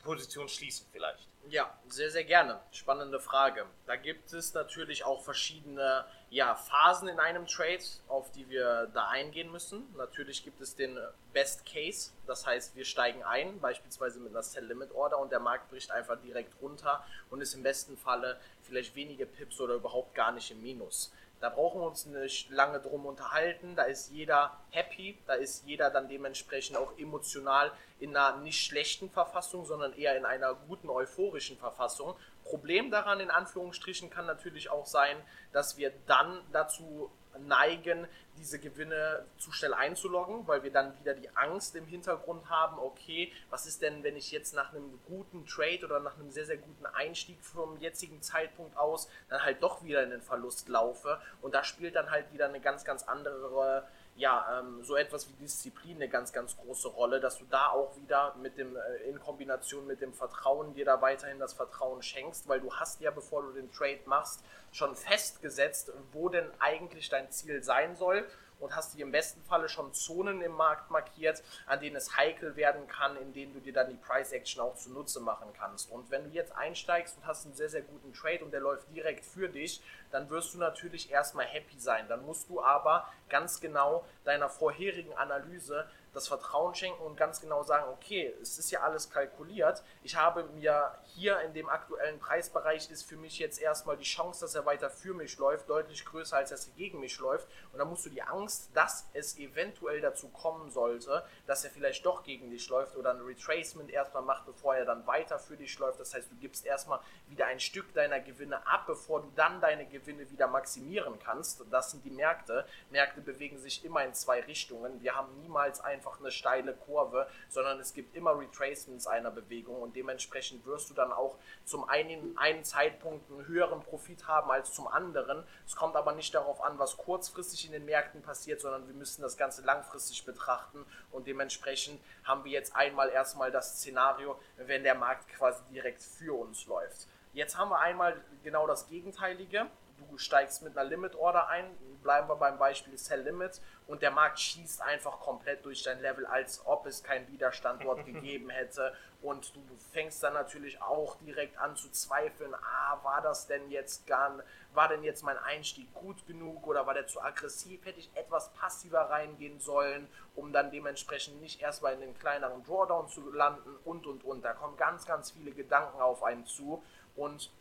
Positionsschließen 0.03 0.87
vielleicht? 0.91 1.27
Ja, 1.49 1.75
sehr, 1.87 2.09
sehr 2.11 2.23
gerne. 2.23 2.61
Spannende 2.71 3.19
Frage. 3.19 3.65
Da 3.85 3.95
gibt 3.95 4.31
es 4.31 4.53
natürlich 4.53 5.03
auch 5.03 5.21
verschiedene 5.23 6.05
ja, 6.29 6.55
Phasen 6.55 7.09
in 7.09 7.19
einem 7.19 7.45
Trade, 7.45 7.83
auf 8.07 8.31
die 8.31 8.47
wir 8.49 8.89
da 8.93 9.09
eingehen 9.09 9.51
müssen. 9.51 9.93
Natürlich 9.97 10.43
gibt 10.43 10.61
es 10.61 10.75
den 10.75 10.97
Best 11.33 11.65
Case, 11.65 12.11
das 12.25 12.45
heißt, 12.45 12.75
wir 12.75 12.85
steigen 12.85 13.23
ein, 13.23 13.59
beispielsweise 13.59 14.19
mit 14.19 14.31
einer 14.31 14.43
Sell 14.43 14.65
Limit 14.65 14.91
Order 14.93 15.19
und 15.19 15.31
der 15.31 15.39
Markt 15.39 15.69
bricht 15.69 15.91
einfach 15.91 16.17
direkt 16.21 16.53
runter 16.61 17.05
und 17.29 17.41
ist 17.41 17.53
im 17.53 17.63
besten 17.63 17.97
Falle 17.97 18.39
vielleicht 18.61 18.95
wenige 18.95 19.25
Pips 19.25 19.59
oder 19.59 19.73
überhaupt 19.73 20.15
gar 20.15 20.31
nicht 20.31 20.51
im 20.51 20.61
Minus. 20.61 21.11
Da 21.41 21.49
brauchen 21.49 21.81
wir 21.81 21.87
uns 21.87 22.05
nicht 22.05 22.51
lange 22.51 22.79
drum 22.79 23.07
unterhalten. 23.07 23.75
Da 23.75 23.83
ist 23.83 24.11
jeder 24.11 24.59
happy, 24.69 25.17
da 25.25 25.33
ist 25.33 25.65
jeder 25.65 25.89
dann 25.89 26.07
dementsprechend 26.07 26.77
auch 26.77 26.95
emotional 26.99 27.71
in 27.99 28.15
einer 28.15 28.37
nicht 28.37 28.63
schlechten 28.63 29.09
Verfassung, 29.09 29.65
sondern 29.65 29.93
eher 29.93 30.15
in 30.15 30.25
einer 30.25 30.53
guten 30.53 30.89
euphorischen 30.89 31.57
Verfassung. 31.57 32.15
Problem 32.43 32.91
daran 32.91 33.19
in 33.19 33.31
Anführungsstrichen 33.31 34.11
kann 34.11 34.27
natürlich 34.27 34.69
auch 34.69 34.85
sein, 34.85 35.17
dass 35.51 35.77
wir 35.77 35.91
dann 36.05 36.41
dazu 36.51 37.11
neigen, 37.39 38.07
diese 38.37 38.59
Gewinne 38.59 39.25
zu 39.37 39.51
schnell 39.51 39.73
einzuloggen, 39.73 40.47
weil 40.47 40.63
wir 40.63 40.71
dann 40.71 40.97
wieder 40.99 41.13
die 41.13 41.29
Angst 41.35 41.75
im 41.75 41.85
Hintergrund 41.85 42.49
haben, 42.49 42.79
okay, 42.79 43.31
was 43.49 43.65
ist 43.65 43.81
denn, 43.81 44.03
wenn 44.03 44.15
ich 44.15 44.31
jetzt 44.31 44.53
nach 44.53 44.73
einem 44.73 44.99
guten 45.05 45.45
Trade 45.45 45.85
oder 45.85 45.99
nach 45.99 46.15
einem 46.15 46.31
sehr, 46.31 46.45
sehr 46.45 46.57
guten 46.57 46.85
Einstieg 46.85 47.43
vom 47.43 47.77
jetzigen 47.77 48.21
Zeitpunkt 48.21 48.77
aus 48.77 49.09
dann 49.29 49.43
halt 49.43 49.61
doch 49.61 49.83
wieder 49.83 50.03
in 50.03 50.09
den 50.09 50.21
Verlust 50.21 50.69
laufe? 50.69 51.21
Und 51.41 51.53
da 51.53 51.63
spielt 51.63 51.95
dann 51.95 52.09
halt 52.09 52.31
wieder 52.33 52.45
eine 52.45 52.61
ganz, 52.61 52.85
ganz 52.85 53.03
andere 53.03 53.87
ja, 54.15 54.59
ähm, 54.59 54.83
so 54.83 54.95
etwas 54.95 55.27
wie 55.29 55.33
Disziplin 55.33 55.95
eine 55.95 56.09
ganz, 56.09 56.33
ganz 56.33 56.57
große 56.57 56.89
Rolle, 56.89 57.19
dass 57.19 57.37
du 57.37 57.45
da 57.49 57.69
auch 57.69 57.95
wieder 57.97 58.35
mit 58.35 58.57
dem, 58.57 58.75
äh, 58.75 59.09
in 59.09 59.19
Kombination 59.19 59.87
mit 59.87 60.01
dem 60.01 60.13
Vertrauen 60.13 60.73
dir 60.73 60.85
da 60.85 61.01
weiterhin 61.01 61.39
das 61.39 61.53
Vertrauen 61.53 62.01
schenkst, 62.01 62.47
weil 62.47 62.59
du 62.59 62.73
hast 62.73 63.01
ja, 63.01 63.11
bevor 63.11 63.41
du 63.43 63.51
den 63.53 63.71
Trade 63.71 64.01
machst, 64.05 64.43
schon 64.71 64.95
festgesetzt, 64.95 65.91
wo 66.11 66.29
denn 66.29 66.49
eigentlich 66.59 67.09
dein 67.09 67.31
Ziel 67.31 67.63
sein 67.63 67.95
soll 67.95 68.25
und 68.61 68.75
hast 68.75 68.93
dir 68.93 69.01
im 69.01 69.11
besten 69.11 69.41
Falle 69.43 69.67
schon 69.67 69.93
Zonen 69.93 70.41
im 70.41 70.53
Markt 70.53 70.91
markiert, 70.91 71.43
an 71.65 71.81
denen 71.81 71.95
es 71.95 72.15
heikel 72.15 72.55
werden 72.55 72.87
kann, 72.87 73.17
in 73.17 73.33
denen 73.33 73.53
du 73.53 73.59
dir 73.59 73.73
dann 73.73 73.89
die 73.89 73.95
Price 73.95 74.31
Action 74.31 74.61
auch 74.61 74.75
zunutze 74.75 75.19
machen 75.19 75.51
kannst. 75.57 75.91
Und 75.91 76.09
wenn 76.11 76.25
du 76.25 76.29
jetzt 76.29 76.55
einsteigst 76.55 77.17
und 77.17 77.25
hast 77.25 77.45
einen 77.45 77.55
sehr, 77.55 77.69
sehr 77.69 77.81
guten 77.81 78.13
Trade 78.13 78.45
und 78.45 78.51
der 78.51 78.61
läuft 78.61 78.89
direkt 78.93 79.25
für 79.25 79.49
dich, 79.49 79.81
dann 80.11 80.29
wirst 80.29 80.53
du 80.53 80.57
natürlich 80.57 81.11
erstmal 81.11 81.45
happy 81.45 81.79
sein. 81.79 82.07
Dann 82.07 82.25
musst 82.25 82.49
du 82.49 82.61
aber 82.61 83.07
ganz 83.29 83.61
genau 83.61 84.05
deiner 84.23 84.49
vorherigen 84.49 85.13
Analyse 85.13 85.87
das 86.13 86.27
Vertrauen 86.27 86.75
schenken 86.75 87.01
und 87.03 87.15
ganz 87.15 87.39
genau 87.39 87.63
sagen, 87.63 87.85
okay, 87.89 88.33
es 88.41 88.59
ist 88.59 88.69
ja 88.71 88.81
alles 88.81 89.09
kalkuliert. 89.09 89.81
Ich 90.03 90.15
habe 90.15 90.43
mir 90.43 90.93
hier 91.05 91.39
in 91.41 91.53
dem 91.53 91.69
aktuellen 91.69 92.19
Preisbereich 92.19 92.91
ist 92.91 93.03
für 93.03 93.15
mich 93.15 93.39
jetzt 93.39 93.61
erstmal 93.61 93.95
die 93.95 94.03
Chance, 94.03 94.41
dass 94.41 94.55
er 94.55 94.65
weiter 94.65 94.89
für 94.89 95.13
mich 95.13 95.37
läuft, 95.37 95.69
deutlich 95.69 96.03
größer, 96.03 96.35
als 96.35 96.49
dass 96.49 96.67
er 96.67 96.73
gegen 96.73 96.99
mich 96.99 97.17
läuft. 97.19 97.47
Und 97.71 97.79
dann 97.79 97.87
musst 97.87 98.05
du 98.05 98.09
die 98.09 98.21
Angst, 98.21 98.69
dass 98.73 99.07
es 99.13 99.37
eventuell 99.37 100.01
dazu 100.01 100.27
kommen 100.27 100.69
sollte, 100.69 101.23
dass 101.47 101.63
er 101.63 101.71
vielleicht 101.71 102.05
doch 102.05 102.23
gegen 102.23 102.49
dich 102.49 102.67
läuft 102.67 102.97
oder 102.97 103.11
ein 103.11 103.21
Retracement 103.21 103.89
erstmal 103.89 104.23
macht, 104.23 104.45
bevor 104.45 104.75
er 104.75 104.83
dann 104.83 105.07
weiter 105.07 105.39
für 105.39 105.55
dich 105.55 105.77
läuft. 105.79 106.01
Das 106.01 106.13
heißt, 106.13 106.29
du 106.29 106.35
gibst 106.35 106.65
erstmal 106.65 106.99
wieder 107.27 107.45
ein 107.45 107.61
Stück 107.61 107.93
deiner 107.93 108.19
Gewinne 108.19 108.67
ab, 108.67 108.83
bevor 108.85 109.21
du 109.21 109.31
dann 109.35 109.61
deine 109.61 109.85
Gewinne 109.85 110.00
wieder 110.05 110.47
maximieren 110.47 111.19
kannst. 111.19 111.63
Das 111.71 111.91
sind 111.91 112.03
die 112.05 112.11
Märkte. 112.11 112.65
Märkte 112.89 113.21
bewegen 113.21 113.57
sich 113.57 113.83
immer 113.85 114.03
in 114.03 114.13
zwei 114.13 114.41
Richtungen. 114.41 115.01
Wir 115.01 115.15
haben 115.15 115.39
niemals 115.41 115.79
einfach 115.81 116.19
eine 116.19 116.31
steile 116.31 116.73
Kurve, 116.73 117.27
sondern 117.49 117.79
es 117.79 117.93
gibt 117.93 118.15
immer 118.15 118.37
Retracements 118.37 119.07
einer 119.07 119.31
Bewegung 119.31 119.81
und 119.81 119.95
dementsprechend 119.95 120.65
wirst 120.65 120.89
du 120.89 120.93
dann 120.93 121.11
auch 121.11 121.37
zum 121.65 121.87
einen, 121.87 122.37
einen 122.37 122.63
Zeitpunkt 122.63 123.29
einen 123.31 123.47
höheren 123.47 123.81
Profit 123.81 124.27
haben 124.27 124.51
als 124.51 124.73
zum 124.73 124.87
anderen. 124.87 125.43
Es 125.65 125.75
kommt 125.75 125.95
aber 125.95 126.13
nicht 126.13 126.33
darauf 126.33 126.61
an, 126.61 126.79
was 126.79 126.97
kurzfristig 126.97 127.65
in 127.65 127.71
den 127.71 127.85
Märkten 127.85 128.21
passiert, 128.21 128.61
sondern 128.61 128.87
wir 128.87 128.93
müssen 128.93 129.21
das 129.21 129.37
Ganze 129.37 129.61
langfristig 129.63 130.25
betrachten 130.25 130.85
und 131.11 131.27
dementsprechend 131.27 132.01
haben 132.23 132.43
wir 132.43 132.51
jetzt 132.51 132.75
einmal 132.75 133.09
erstmal 133.09 133.51
das 133.51 133.77
Szenario, 133.77 134.39
wenn 134.57 134.83
der 134.83 134.95
Markt 134.95 135.27
quasi 135.29 135.61
direkt 135.71 136.01
für 136.01 136.37
uns 136.37 136.65
läuft. 136.65 137.07
Jetzt 137.33 137.57
haben 137.57 137.69
wir 137.69 137.79
einmal 137.79 138.19
genau 138.43 138.67
das 138.67 138.87
Gegenteilige. 138.87 139.67
Du 140.09 140.17
steigst 140.17 140.61
mit 140.63 140.77
einer 140.77 140.89
Limit 140.89 141.15
Order 141.15 141.47
ein, 141.47 141.65
bleiben 142.01 142.27
wir 142.27 142.35
beim 142.35 142.57
Beispiel 142.57 142.97
Sell 142.97 143.21
Limit 143.21 143.61
und 143.87 144.01
der 144.01 144.11
Markt 144.11 144.39
schießt 144.39 144.81
einfach 144.81 145.19
komplett 145.19 145.63
durch 145.65 145.83
dein 145.83 146.01
Level, 146.01 146.25
als 146.25 146.65
ob 146.65 146.85
es 146.85 147.03
keinen 147.03 147.27
Widerstand 147.27 147.83
dort 147.83 148.05
gegeben 148.05 148.49
hätte. 148.49 148.93
Und 149.21 149.55
du 149.55 149.61
fängst 149.91 150.23
dann 150.23 150.33
natürlich 150.33 150.81
auch 150.81 151.15
direkt 151.17 151.57
an 151.59 151.75
zu 151.75 151.89
zweifeln, 151.91 152.55
ah, 152.55 152.99
war 153.03 153.21
das 153.21 153.45
denn 153.45 153.69
jetzt 153.69 154.07
gar, 154.07 154.39
war 154.73 154.87
denn 154.87 155.03
jetzt 155.03 155.23
mein 155.23 155.37
Einstieg 155.37 155.93
gut 155.93 156.25
genug 156.25 156.65
oder 156.65 156.87
war 156.87 156.95
der 156.95 157.05
zu 157.05 157.21
aggressiv, 157.21 157.85
hätte 157.85 157.99
ich 157.99 158.09
etwas 158.15 158.51
passiver 158.53 159.01
reingehen 159.01 159.59
sollen, 159.59 160.07
um 160.35 160.51
dann 160.51 160.71
dementsprechend 160.71 161.39
nicht 161.39 161.61
erstmal 161.61 161.93
in 161.93 162.01
den 162.01 162.17
kleineren 162.17 162.63
Drawdown 162.63 163.09
zu 163.09 163.31
landen 163.31 163.77
und 163.85 164.07
und 164.07 164.23
und, 164.23 164.43
da 164.43 164.53
kommen 164.53 164.75
ganz, 164.77 165.05
ganz 165.05 165.31
viele 165.31 165.51
Gedanken 165.51 166.01
auf 166.01 166.23
einen 166.23 166.45
zu. 166.45 166.83
Und 167.15 167.51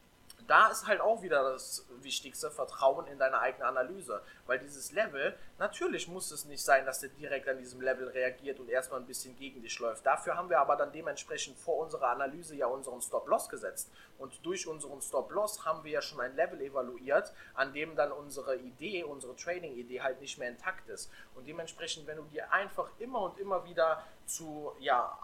da 0.47 0.69
ist 0.69 0.87
halt 0.87 1.01
auch 1.01 1.23
wieder 1.23 1.53
das 1.53 1.87
Wichtigste, 2.01 2.51
Vertrauen 2.51 3.07
in 3.07 3.19
deine 3.19 3.39
eigene 3.41 3.67
Analyse. 3.67 4.23
Weil 4.47 4.59
dieses 4.59 4.93
Level, 4.93 5.37
natürlich 5.59 6.09
muss 6.09 6.31
es 6.31 6.45
nicht 6.45 6.63
sein, 6.63 6.87
dass 6.87 7.01
der 7.01 7.11
direkt 7.11 7.49
an 7.49 7.59
diesem 7.59 7.81
Level 7.81 8.09
reagiert 8.09 8.61
und 8.61 8.69
erstmal 8.69 9.01
ein 9.01 9.07
bisschen 9.07 9.37
gegen 9.37 9.63
dich 9.63 9.79
läuft. 9.79 10.05
Dafür 10.07 10.37
haben 10.37 10.51
wir 10.51 10.61
aber 10.61 10.77
dann 10.77 10.93
dementsprechend 10.93 11.59
vor 11.59 11.79
unserer 11.79 12.09
Analyse 12.09 12.57
ja 12.57 12.67
unseren 12.67 13.01
Stop-Loss 13.01 13.49
gesetzt. 13.49 13.91
Und 14.19 14.45
durch 14.45 14.67
unseren 14.67 15.01
Stop-Loss 15.01 15.65
haben 15.65 15.85
wir 15.85 15.93
ja 15.93 16.03
schon 16.03 16.21
ein 16.21 16.35
Level 16.37 16.61
evaluiert, 16.61 17.33
an 17.55 17.73
dem 17.73 17.97
dann 17.97 18.13
unsere 18.13 18.57
Idee, 18.57 19.05
unsere 19.05 19.37
Trading-Idee 19.37 20.01
halt 20.03 20.21
nicht 20.21 20.39
mehr 20.39 20.49
intakt 20.49 20.89
ist. 20.89 21.11
Und 21.35 21.47
dementsprechend, 21.47 22.07
wenn 22.07 22.17
du 22.17 22.25
dir 22.25 22.53
einfach 22.53 22.91
immer 22.99 23.23
und 23.23 23.39
immer 23.39 23.65
wieder 23.65 24.05
zu, 24.27 24.73
ja, 24.79 25.19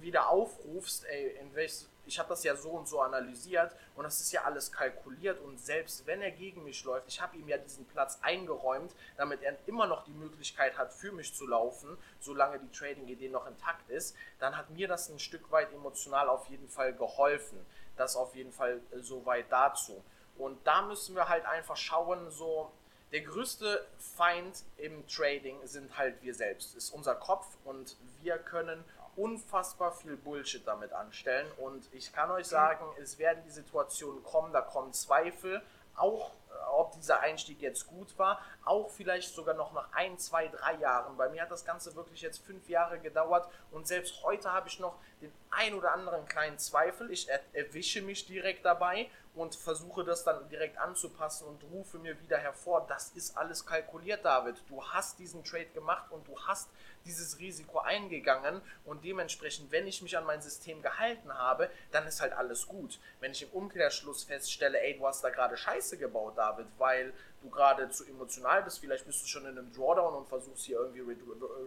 wieder 0.00 0.28
aufrufst, 0.28 1.04
ey, 1.06 1.34
welches 1.52 1.88
ich 2.06 2.18
habe 2.18 2.28
das 2.28 2.44
ja 2.44 2.54
so 2.56 2.70
und 2.70 2.88
so 2.88 3.00
analysiert 3.00 3.74
und 3.94 4.04
das 4.04 4.20
ist 4.20 4.32
ja 4.32 4.44
alles 4.44 4.70
kalkuliert 4.70 5.40
und 5.40 5.58
selbst 5.58 6.06
wenn 6.06 6.22
er 6.22 6.30
gegen 6.30 6.64
mich 6.64 6.84
läuft, 6.84 7.08
ich 7.08 7.20
habe 7.20 7.36
ihm 7.36 7.48
ja 7.48 7.56
diesen 7.56 7.86
Platz 7.86 8.18
eingeräumt, 8.22 8.94
damit 9.16 9.42
er 9.42 9.56
immer 9.66 9.86
noch 9.86 10.04
die 10.04 10.12
Möglichkeit 10.12 10.76
hat, 10.76 10.92
für 10.92 11.12
mich 11.12 11.34
zu 11.34 11.46
laufen, 11.46 11.96
solange 12.20 12.58
die 12.58 12.70
Trading-Idee 12.70 13.28
noch 13.28 13.46
intakt 13.46 13.88
ist, 13.90 14.16
dann 14.38 14.56
hat 14.56 14.70
mir 14.70 14.88
das 14.88 15.08
ein 15.08 15.18
Stück 15.18 15.50
weit 15.50 15.72
emotional 15.72 16.28
auf 16.28 16.46
jeden 16.48 16.68
Fall 16.68 16.92
geholfen. 16.92 17.64
Das 17.96 18.16
auf 18.16 18.34
jeden 18.34 18.52
Fall 18.52 18.80
äh, 18.90 18.98
soweit 18.98 19.46
dazu. 19.50 20.02
Und 20.36 20.58
da 20.66 20.82
müssen 20.82 21.14
wir 21.14 21.28
halt 21.28 21.44
einfach 21.46 21.76
schauen, 21.76 22.30
so 22.30 22.72
der 23.12 23.20
größte 23.20 23.86
Feind 23.98 24.64
im 24.78 25.06
Trading 25.06 25.64
sind 25.64 25.96
halt 25.96 26.20
wir 26.22 26.34
selbst, 26.34 26.74
ist 26.74 26.90
unser 26.90 27.14
Kopf 27.14 27.46
und 27.64 27.96
wir 28.22 28.38
können 28.38 28.84
unfassbar 29.16 29.92
viel 29.92 30.16
Bullshit 30.16 30.66
damit 30.66 30.92
anstellen. 30.92 31.50
Und 31.58 31.88
ich 31.92 32.12
kann 32.12 32.30
euch 32.30 32.46
sagen, 32.46 32.84
es 33.00 33.18
werden 33.18 33.42
die 33.44 33.50
Situationen 33.50 34.22
kommen, 34.22 34.52
da 34.52 34.60
kommen 34.60 34.92
Zweifel, 34.92 35.62
auch 35.96 36.32
äh, 36.50 36.54
ob 36.72 36.92
dieser 36.92 37.20
Einstieg 37.20 37.60
jetzt 37.60 37.86
gut 37.86 38.18
war, 38.18 38.40
auch 38.64 38.90
vielleicht 38.90 39.32
sogar 39.34 39.54
noch 39.54 39.72
nach 39.72 39.92
ein, 39.92 40.18
zwei, 40.18 40.48
drei 40.48 40.74
Jahren. 40.76 41.16
Bei 41.16 41.28
mir 41.28 41.42
hat 41.42 41.50
das 41.50 41.64
Ganze 41.64 41.94
wirklich 41.94 42.20
jetzt 42.22 42.44
fünf 42.44 42.68
Jahre 42.68 42.98
gedauert 42.98 43.48
und 43.70 43.86
selbst 43.86 44.22
heute 44.24 44.52
habe 44.52 44.68
ich 44.68 44.80
noch 44.80 44.98
den 45.20 45.32
ein 45.50 45.74
oder 45.74 45.92
anderen 45.92 46.26
kleinen 46.26 46.58
Zweifel. 46.58 47.10
Ich 47.10 47.28
erwische 47.52 48.02
mich 48.02 48.26
direkt 48.26 48.64
dabei 48.64 49.08
und 49.34 49.54
versuche 49.56 50.04
das 50.04 50.24
dann 50.24 50.48
direkt 50.48 50.78
anzupassen 50.78 51.46
und 51.48 51.62
rufe 51.64 51.98
mir 51.98 52.20
wieder 52.20 52.38
hervor, 52.38 52.86
das 52.88 53.10
ist 53.14 53.36
alles 53.36 53.66
kalkuliert, 53.66 54.24
David. 54.24 54.56
Du 54.68 54.82
hast 54.82 55.18
diesen 55.18 55.42
Trade 55.44 55.66
gemacht 55.66 56.10
und 56.10 56.26
du 56.28 56.38
hast 56.46 56.68
dieses 57.04 57.38
Risiko 57.38 57.80
eingegangen 57.80 58.62
und 58.84 59.04
dementsprechend, 59.04 59.70
wenn 59.72 59.86
ich 59.86 60.02
mich 60.02 60.16
an 60.16 60.24
mein 60.24 60.40
System 60.40 60.80
gehalten 60.82 61.32
habe, 61.32 61.68
dann 61.90 62.06
ist 62.06 62.20
halt 62.20 62.32
alles 62.32 62.66
gut. 62.66 62.98
Wenn 63.20 63.32
ich 63.32 63.42
im 63.42 63.50
Umkehrschluss 63.50 64.24
feststelle, 64.24 64.80
ey, 64.80 64.96
du 64.96 65.06
hast 65.06 65.22
da 65.22 65.30
gerade 65.30 65.56
Scheiße 65.56 65.98
gebaut, 65.98 66.38
David, 66.38 66.66
weil 66.78 67.12
du 67.42 67.50
gerade 67.50 67.90
zu 67.90 68.04
emotional 68.06 68.62
bist, 68.62 68.78
vielleicht 68.78 69.04
bist 69.04 69.22
du 69.22 69.26
schon 69.26 69.42
in 69.42 69.58
einem 69.58 69.72
Drawdown 69.72 70.14
und 70.14 70.28
versuchst 70.28 70.64
hier 70.64 70.78
irgendwie 70.78 71.00
Re 71.00 71.16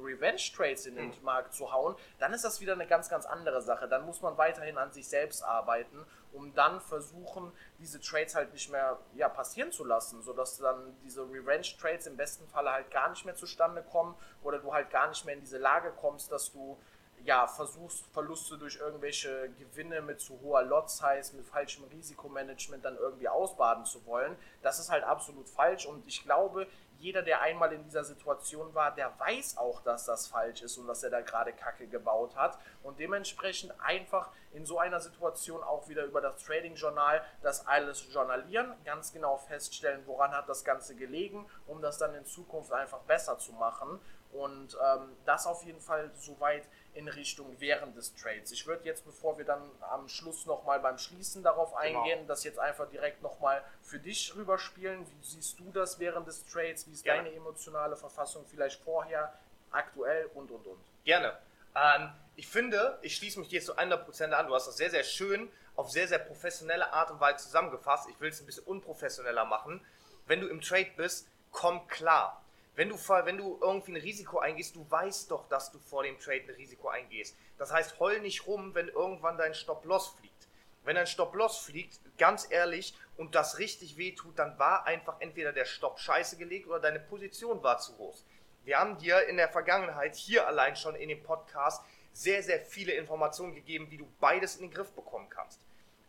Revenge 0.03 0.41
Trades 0.55 0.85
in 0.87 0.95
den 0.95 1.09
mhm. 1.09 1.23
Markt 1.23 1.53
zu 1.53 1.71
hauen, 1.71 1.95
dann 2.19 2.33
ist 2.33 2.43
das 2.43 2.59
wieder 2.61 2.73
eine 2.73 2.87
ganz, 2.87 3.09
ganz 3.09 3.25
andere 3.25 3.61
Sache. 3.61 3.87
Dann 3.87 4.05
muss 4.05 4.21
man 4.21 4.37
weiterhin 4.37 4.77
an 4.77 4.91
sich 4.91 5.07
selbst 5.07 5.43
arbeiten, 5.43 6.05
um 6.37 6.53
dann 6.53 6.79
versuchen, 6.79 7.51
diese 7.79 7.99
Trades 7.99 8.35
halt 8.35 8.53
nicht 8.53 8.71
mehr 8.71 8.99
ja, 9.15 9.27
passieren 9.27 9.71
zu 9.71 9.83
lassen, 9.83 10.21
sodass 10.21 10.57
dann 10.57 10.95
diese 11.03 11.23
Revenge 11.23 11.67
Trades 11.79 12.07
im 12.07 12.15
besten 12.15 12.47
Falle 12.47 12.71
halt 12.71 12.91
gar 12.91 13.09
nicht 13.09 13.25
mehr 13.25 13.35
zustande 13.35 13.83
kommen 13.83 14.15
oder 14.43 14.59
du 14.59 14.73
halt 14.73 14.89
gar 14.91 15.09
nicht 15.09 15.25
mehr 15.25 15.33
in 15.33 15.41
diese 15.41 15.57
Lage 15.57 15.91
kommst, 15.91 16.31
dass 16.31 16.51
du 16.51 16.77
ja, 17.23 17.47
versuchst, 17.47 18.05
Verluste 18.13 18.57
durch 18.57 18.77
irgendwelche 18.77 19.49
Gewinne 19.59 20.01
mit 20.01 20.21
zu 20.21 20.39
hoher 20.41 20.63
Lot-Size, 20.63 21.35
mit 21.35 21.45
falschem 21.45 21.83
Risikomanagement 21.85 22.85
dann 22.85 22.95
irgendwie 22.95 23.27
ausbaden 23.27 23.85
zu 23.85 24.05
wollen. 24.05 24.37
Das 24.61 24.79
ist 24.79 24.89
halt 24.89 25.03
absolut 25.03 25.49
falsch 25.49 25.85
und 25.85 26.07
ich 26.07 26.23
glaube, 26.23 26.67
jeder, 26.99 27.21
der 27.21 27.41
einmal 27.41 27.71
in 27.73 27.83
dieser 27.83 28.03
Situation 28.03 28.73
war, 28.73 28.93
der 28.93 29.13
weiß 29.19 29.57
auch, 29.57 29.81
dass 29.81 30.05
das 30.05 30.27
falsch 30.27 30.61
ist 30.61 30.77
und 30.77 30.87
dass 30.87 31.03
er 31.03 31.09
da 31.09 31.21
gerade 31.21 31.53
Kacke 31.53 31.87
gebaut 31.87 32.35
hat. 32.35 32.57
Und 32.83 32.99
dementsprechend 32.99 33.73
einfach 33.81 34.31
in 34.51 34.65
so 34.65 34.79
einer 34.79 34.99
Situation 34.99 35.63
auch 35.63 35.87
wieder 35.87 36.05
über 36.05 36.21
das 36.21 36.43
Trading-Journal 36.43 37.23
das 37.41 37.67
alles 37.67 38.11
journalieren, 38.11 38.73
ganz 38.85 39.13
genau 39.13 39.37
feststellen, 39.37 40.01
woran 40.05 40.31
hat 40.31 40.49
das 40.49 40.63
Ganze 40.63 40.95
gelegen, 40.95 41.45
um 41.67 41.81
das 41.81 41.97
dann 41.97 42.15
in 42.15 42.25
Zukunft 42.25 42.71
einfach 42.71 42.99
besser 43.01 43.37
zu 43.37 43.53
machen 43.53 43.99
und 44.31 44.75
ähm, 44.75 45.15
das 45.25 45.45
auf 45.47 45.63
jeden 45.63 45.79
Fall 45.79 46.11
soweit 46.17 46.63
in 46.93 47.07
Richtung 47.07 47.55
während 47.59 47.95
des 47.95 48.15
Trades. 48.15 48.51
Ich 48.51 48.65
würde 48.65 48.85
jetzt, 48.85 49.05
bevor 49.05 49.37
wir 49.37 49.45
dann 49.45 49.61
am 49.81 50.09
Schluss 50.09 50.45
nochmal 50.45 50.79
beim 50.79 50.97
Schließen 50.97 51.43
darauf 51.43 51.69
genau. 51.69 52.01
eingehen, 52.01 52.19
genau. 52.19 52.27
das 52.27 52.43
jetzt 52.43 52.59
einfach 52.59 52.89
direkt 52.89 53.21
nochmal 53.21 53.63
für 53.83 53.99
dich 53.99 54.35
rüberspielen. 54.35 55.05
Wie 55.05 55.25
siehst 55.25 55.59
du 55.59 55.71
das 55.71 55.99
während 55.99 56.27
des 56.27 56.45
Trades? 56.45 56.87
Wie 56.87 56.91
ist 56.91 57.03
Gerne. 57.03 57.23
deine 57.23 57.35
emotionale 57.35 57.95
Verfassung 57.95 58.45
vielleicht 58.49 58.81
vorher, 58.81 59.33
aktuell 59.71 60.29
und 60.33 60.49
und 60.51 60.65
und? 60.65 60.79
Gerne. 61.03 61.37
Ähm, 61.75 62.09
ich 62.35 62.47
finde, 62.47 62.97
ich 63.01 63.15
schließe 63.15 63.39
mich 63.39 63.49
dir 63.49 63.61
zu 63.61 63.77
100% 63.77 64.31
an. 64.31 64.47
Du 64.47 64.55
hast 64.55 64.67
das 64.67 64.77
sehr, 64.77 64.89
sehr 64.89 65.03
schön 65.03 65.51
auf 65.75 65.91
sehr, 65.91 66.07
sehr 66.07 66.19
professionelle 66.19 66.91
Art 66.91 67.11
und 67.11 67.19
Weise 67.19 67.45
zusammengefasst. 67.45 68.09
Ich 68.09 68.19
will 68.19 68.29
es 68.29 68.39
ein 68.41 68.47
bisschen 68.47 68.63
unprofessioneller 68.65 69.45
machen. 69.45 69.85
Wenn 70.25 70.41
du 70.41 70.47
im 70.47 70.61
Trade 70.61 70.89
bist, 70.97 71.27
komm 71.51 71.87
klar 71.87 72.43
wenn 72.77 72.89
du, 72.89 72.95
wenn 72.95 73.37
du 73.37 73.57
irgendwie 73.59 73.93
ein 73.93 74.01
Risiko 74.01 74.37
eingehst, 74.37 74.75
du 74.75 74.85
weißt 74.89 75.31
doch, 75.31 75.49
dass 75.49 75.71
du 75.71 75.79
vor 75.79 76.03
dem 76.03 76.19
Trade 76.19 76.43
ein 76.47 76.55
Risiko 76.55 76.89
eingehst. 76.89 77.35
Das 77.57 77.73
heißt, 77.73 77.99
heul 77.99 78.21
nicht 78.21 78.45
rum, 78.45 78.75
wenn 78.75 78.87
irgendwann 78.87 79.35
dein 79.35 79.55
Stop-Loss 79.55 80.09
fliegt. 80.19 80.47
Wenn 80.83 80.95
dein 80.95 81.07
Stop-Loss 81.07 81.57
fliegt, 81.57 81.99
ganz 82.19 82.47
ehrlich, 82.51 82.93
und 83.17 83.33
das 83.33 83.57
richtig 83.57 83.97
wehtut, 83.97 84.37
dann 84.37 84.59
war 84.59 84.85
einfach 84.85 85.19
entweder 85.21 85.53
der 85.53 85.65
Stopp 85.65 85.99
scheiße 85.99 86.37
gelegt 86.37 86.67
oder 86.67 86.79
deine 86.79 86.99
Position 86.99 87.63
war 87.63 87.79
zu 87.79 87.95
groß. 87.95 88.23
Wir 88.63 88.77
haben 88.77 88.99
dir 88.99 89.27
in 89.27 89.37
der 89.37 89.49
Vergangenheit 89.49 90.15
hier 90.15 90.45
allein 90.47 90.75
schon 90.75 90.95
in 90.95 91.09
dem 91.09 91.23
Podcast 91.23 91.83
sehr, 92.13 92.43
sehr 92.43 92.59
viele 92.59 92.91
Informationen 92.91 93.55
gegeben, 93.55 93.89
wie 93.89 93.97
du 93.97 94.07
beides 94.19 94.55
in 94.55 94.61
den 94.61 94.71
Griff 94.71 94.91
bekommen 94.91 95.29
kannst. 95.31 95.59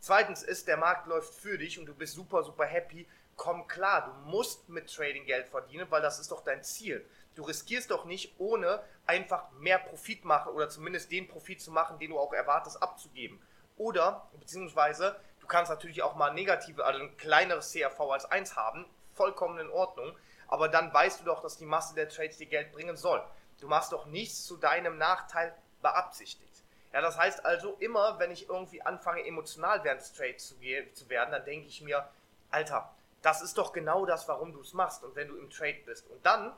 Zweitens 0.01 0.43
ist, 0.43 0.69
der 0.69 0.77
Markt 0.77 1.07
läuft 1.07 1.33
für 1.33 1.57
dich 1.57 1.79
und 1.79 1.87
du 1.87 1.95
bist 1.95 2.15
super, 2.15 2.43
super 2.43 2.67
happy, 2.67 3.07
komm 3.39 3.67
klar, 3.69 4.05
du 4.05 4.31
musst 4.31 4.69
mit 4.69 4.93
Trading 4.93 5.25
Geld 5.25 5.49
verdienen, 5.49 5.87
weil 5.91 6.03
das 6.03 6.19
ist 6.19 6.31
doch 6.31 6.43
dein 6.43 6.63
Ziel. 6.63 7.09
Du 7.37 7.45
riskierst 7.45 7.91
doch 7.91 8.05
nicht, 8.05 8.35
ohne 8.39 8.83
einfach 9.07 9.51
mehr 9.53 9.79
Profit 9.79 10.25
machen 10.25 10.53
oder 10.53 10.69
zumindest 10.69 11.11
den 11.11 11.29
Profit 11.29 11.63
zu 11.63 11.71
machen, 11.71 11.99
den 11.99 12.11
du 12.11 12.19
auch 12.19 12.33
erwartest 12.33 12.83
abzugeben. 12.83 13.41
Oder, 13.77 14.29
beziehungsweise, 14.39 15.19
du 15.41 15.47
kannst 15.47 15.71
natürlich 15.71 16.03
auch 16.03 16.17
mal 16.17 16.35
negative, 16.35 16.85
also 16.85 17.01
ein 17.01 17.17
kleineres 17.17 17.73
CRV 17.73 18.01
als 18.11 18.25
1 18.25 18.57
haben, 18.57 18.85
vollkommen 19.15 19.61
in 19.61 19.71
Ordnung, 19.71 20.17
aber 20.49 20.69
dann 20.69 20.93
weißt 20.93 21.21
du 21.21 21.25
doch, 21.25 21.41
dass 21.41 21.57
die 21.57 21.65
Masse 21.65 21.95
der 21.95 22.09
Trades 22.09 22.39
dir 22.39 22.47
Geld 22.47 22.73
bringen 22.73 22.97
soll. 22.97 23.23
Du 23.61 23.69
machst 23.69 23.93
doch 23.93 24.07
nichts 24.07 24.45
zu 24.45 24.57
deinem 24.57 24.99
Nachteil 24.99 25.55
beabsichtigt. 25.81 26.65
Ja, 26.93 27.03
das 27.03 27.17
heißt 27.17 27.45
also, 27.45 27.77
immer 27.79 28.19
wenn 28.19 28.33
ich 28.33 28.49
irgendwie 28.49 28.83
anfange, 28.83 29.25
emotional 29.25 29.85
während 29.85 30.01
des 30.01 30.13
Trades 30.13 30.49
zu, 30.49 30.57
zu 30.95 31.09
werden, 31.09 31.31
dann 31.31 31.45
denke 31.45 31.69
ich 31.69 31.81
mir, 31.83 32.09
Alter, 32.51 32.93
das 33.23 33.43
ist 33.43 33.59
doch 33.59 33.73
genau 33.73 34.07
das, 34.07 34.29
warum 34.29 34.53
du 34.53 34.61
es 34.61 34.73
machst 34.73 35.03
und 35.03 35.17
wenn 35.17 35.29
du 35.29 35.37
im 35.37 35.51
Trade 35.51 35.79
bist. 35.85 36.09
Und 36.09 36.25
dann 36.25 36.55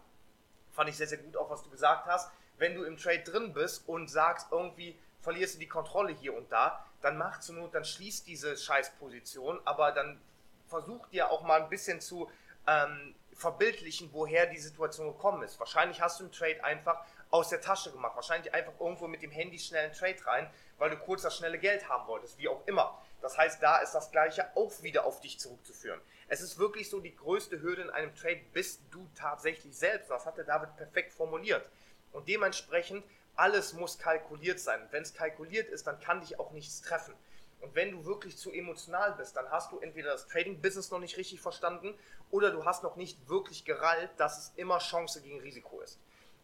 fand 0.73 0.89
ich 0.89 0.97
sehr, 0.97 1.07
sehr 1.07 1.19
gut 1.19 1.37
auch, 1.37 1.51
was 1.51 1.63
du 1.63 1.71
gesagt 1.71 2.07
hast, 2.07 2.31
wenn 2.59 2.75
du 2.75 2.85
im 2.85 2.97
Trade 2.97 3.23
drin 3.23 3.53
bist 3.53 3.89
und 3.89 4.09
sagst, 4.09 4.49
irgendwie 4.51 4.99
verlierst 5.23 5.55
du 5.55 5.59
die 5.59 5.69
Kontrolle 5.69 6.13
hier 6.13 6.35
und 6.35 6.51
da, 6.53 6.85
dann 7.01 7.17
mach 7.17 7.41
zur 7.41 7.57
Not, 7.57 7.75
dann 7.75 7.85
schließt 7.85 8.27
diese 8.27 8.57
Scheißposition, 8.57 9.61
aber 9.65 9.93
dann 9.93 10.21
versuch 10.69 11.07
dir 11.09 11.31
auch 11.31 11.43
mal 11.43 11.63
ein 11.63 11.69
bisschen 11.69 12.01
zu 12.01 12.31
ähm, 12.67 13.15
verbildlichen, 13.35 14.11
woher 14.13 14.47
die 14.47 14.59
Situation 14.59 15.09
gekommen 15.09 15.43
ist. 15.43 15.59
Wahrscheinlich 15.59 16.01
hast 16.01 16.21
du 16.21 16.25
im 16.25 16.33
Trade 16.33 16.63
einfach 16.63 17.03
aus 17.31 17.49
der 17.49 17.61
Tasche 17.61 17.93
gemacht, 17.93 18.17
wahrscheinlich 18.17 18.53
einfach 18.53 18.73
irgendwo 18.79 19.07
mit 19.07 19.23
dem 19.23 19.31
Handy 19.31 19.59
schnell 19.59 19.85
einen 19.85 19.95
Trade 19.95 20.27
rein, 20.27 20.51
weil 20.79 20.91
du 20.91 20.97
kurz 20.97 21.23
das 21.23 21.37
schnelle 21.37 21.59
Geld 21.59 21.89
haben 21.89 22.07
wolltest, 22.07 22.39
wie 22.39 22.49
auch 22.49 22.67
immer. 22.67 23.01
Das 23.23 23.37
heißt, 23.37 23.63
da 23.63 23.79
ist 23.79 23.93
das 23.93 24.11
Gleiche 24.11 24.51
auch 24.57 24.83
wieder 24.83 25.05
auf 25.05 25.21
dich 25.21 25.39
zurückzuführen. 25.39 26.01
Es 26.33 26.41
ist 26.41 26.59
wirklich 26.59 26.89
so, 26.89 27.01
die 27.01 27.17
größte 27.17 27.61
Hürde 27.61 27.83
in 27.83 27.91
einem 27.91 28.15
Trade 28.15 28.41
bist 28.53 28.83
du 28.93 29.05
tatsächlich 29.17 29.77
selbst. 29.77 30.11
Das 30.11 30.27
hat 30.27 30.37
der 30.37 30.45
David 30.45 30.77
perfekt 30.77 31.13
formuliert. 31.13 31.69
Und 32.13 32.29
dementsprechend, 32.29 33.05
alles 33.35 33.73
muss 33.73 33.99
kalkuliert 33.99 34.61
sein. 34.61 34.81
Wenn 34.93 35.03
es 35.03 35.13
kalkuliert 35.13 35.69
ist, 35.69 35.89
dann 35.89 35.99
kann 35.99 36.21
dich 36.21 36.39
auch 36.39 36.53
nichts 36.53 36.83
treffen. 36.83 37.15
Und 37.61 37.75
wenn 37.75 37.91
du 37.91 38.05
wirklich 38.05 38.37
zu 38.37 38.53
emotional 38.53 39.13
bist, 39.19 39.37
dann 39.37 39.51
hast 39.51 39.73
du 39.73 39.81
entweder 39.81 40.13
das 40.13 40.29
Trading-Business 40.29 40.93
noch 40.93 41.01
nicht 41.01 41.17
richtig 41.17 41.41
verstanden 41.41 41.99
oder 42.31 42.53
du 42.53 42.65
hast 42.65 42.85
noch 42.85 42.95
nicht 42.95 43.29
wirklich 43.29 43.65
gerallt, 43.65 44.11
dass 44.17 44.39
es 44.39 44.53
immer 44.55 44.79
Chance 44.79 45.23
gegen 45.23 45.41
Risiko 45.41 45.81
ist. 45.81 45.99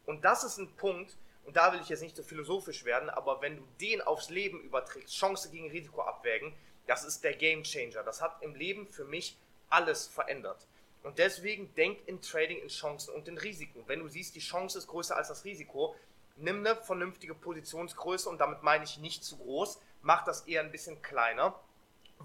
Und 0.04 0.24
das 0.24 0.42
ist 0.42 0.58
ein 0.58 0.74
Punkt, 0.74 1.16
und 1.44 1.56
da 1.56 1.72
will 1.72 1.80
ich 1.80 1.88
jetzt 1.88 2.02
nicht 2.02 2.16
so 2.16 2.24
philosophisch 2.24 2.84
werden, 2.84 3.08
aber 3.08 3.40
wenn 3.40 3.56
du 3.56 3.62
den 3.80 4.02
aufs 4.02 4.30
Leben 4.30 4.60
überträgst, 4.60 5.14
Chance 5.14 5.48
gegen 5.50 5.70
Risiko 5.70 6.02
abwägen, 6.02 6.52
das 6.88 7.04
ist 7.04 7.22
der 7.22 7.34
Game 7.34 7.62
Changer. 7.62 8.02
Das 8.02 8.20
hat 8.20 8.42
im 8.42 8.56
Leben 8.56 8.88
für 8.88 9.04
mich 9.04 9.38
alles 9.68 10.06
verändert. 10.06 10.66
Und 11.02 11.18
deswegen 11.18 11.72
denk 11.74 12.06
in 12.06 12.20
Trading 12.20 12.58
in 12.58 12.68
Chancen 12.68 13.14
und 13.14 13.28
in 13.28 13.38
Risiken. 13.38 13.84
Wenn 13.86 14.00
du 14.00 14.08
siehst, 14.08 14.34
die 14.34 14.40
Chance 14.40 14.78
ist 14.78 14.88
größer 14.88 15.16
als 15.16 15.28
das 15.28 15.44
Risiko, 15.44 15.94
nimm 16.36 16.66
eine 16.66 16.76
vernünftige 16.76 17.34
Positionsgröße 17.34 18.28
und 18.28 18.38
damit 18.38 18.62
meine 18.62 18.84
ich 18.84 18.98
nicht 18.98 19.24
zu 19.24 19.36
groß, 19.38 19.80
mach 20.02 20.24
das 20.24 20.42
eher 20.42 20.62
ein 20.62 20.72
bisschen 20.72 21.00
kleiner. 21.02 21.58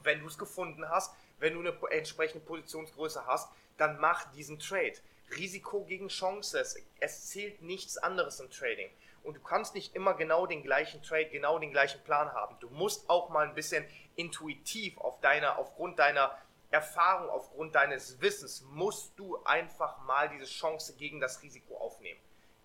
Wenn 0.04 0.22
du 0.22 0.28
es 0.28 0.38
gefunden 0.38 0.90
hast, 0.90 1.14
wenn 1.40 1.54
du 1.54 1.60
eine 1.60 1.78
entsprechende 1.92 2.44
Positionsgröße 2.46 3.26
hast, 3.26 3.52
dann 3.78 4.00
mach 4.00 4.32
diesen 4.34 4.60
Trade. 4.60 4.94
Risiko 5.38 5.84
gegen 5.86 6.08
Chance. 6.08 6.64
Es 7.00 7.28
zählt 7.28 7.62
nichts 7.62 7.98
anderes 7.98 8.40
im 8.40 8.50
Trading. 8.50 8.90
Und 9.24 9.36
du 9.38 9.42
kannst 9.42 9.76
nicht 9.76 9.96
immer 9.96 10.16
genau 10.16 10.48
den 10.48 10.64
gleichen 10.64 11.04
Trade, 11.04 11.30
genau 11.30 11.60
den 11.60 11.72
gleichen 11.72 12.02
Plan 12.04 12.32
haben. 12.34 12.56
Du 12.60 12.70
musst 12.70 13.10
auch 13.10 13.30
mal 13.30 13.48
ein 13.48 13.54
bisschen 13.56 13.86
intuitiv 14.16 14.98
auf 14.98 15.20
deiner, 15.22 15.60
aufgrund 15.60 16.00
deiner 16.00 16.36
Erfahrung, 16.72 17.30
aufgrund 17.30 17.76
deines 17.76 18.20
Wissens 18.22 18.62
musst 18.62 19.20
du 19.20 19.44
einfach 19.44 20.00
mal 20.04 20.30
diese 20.30 20.46
Chance 20.46 20.96
gegen 20.96 21.20
das 21.20 21.42
Risiko 21.42 21.78
aufnehmen. 21.78 22.20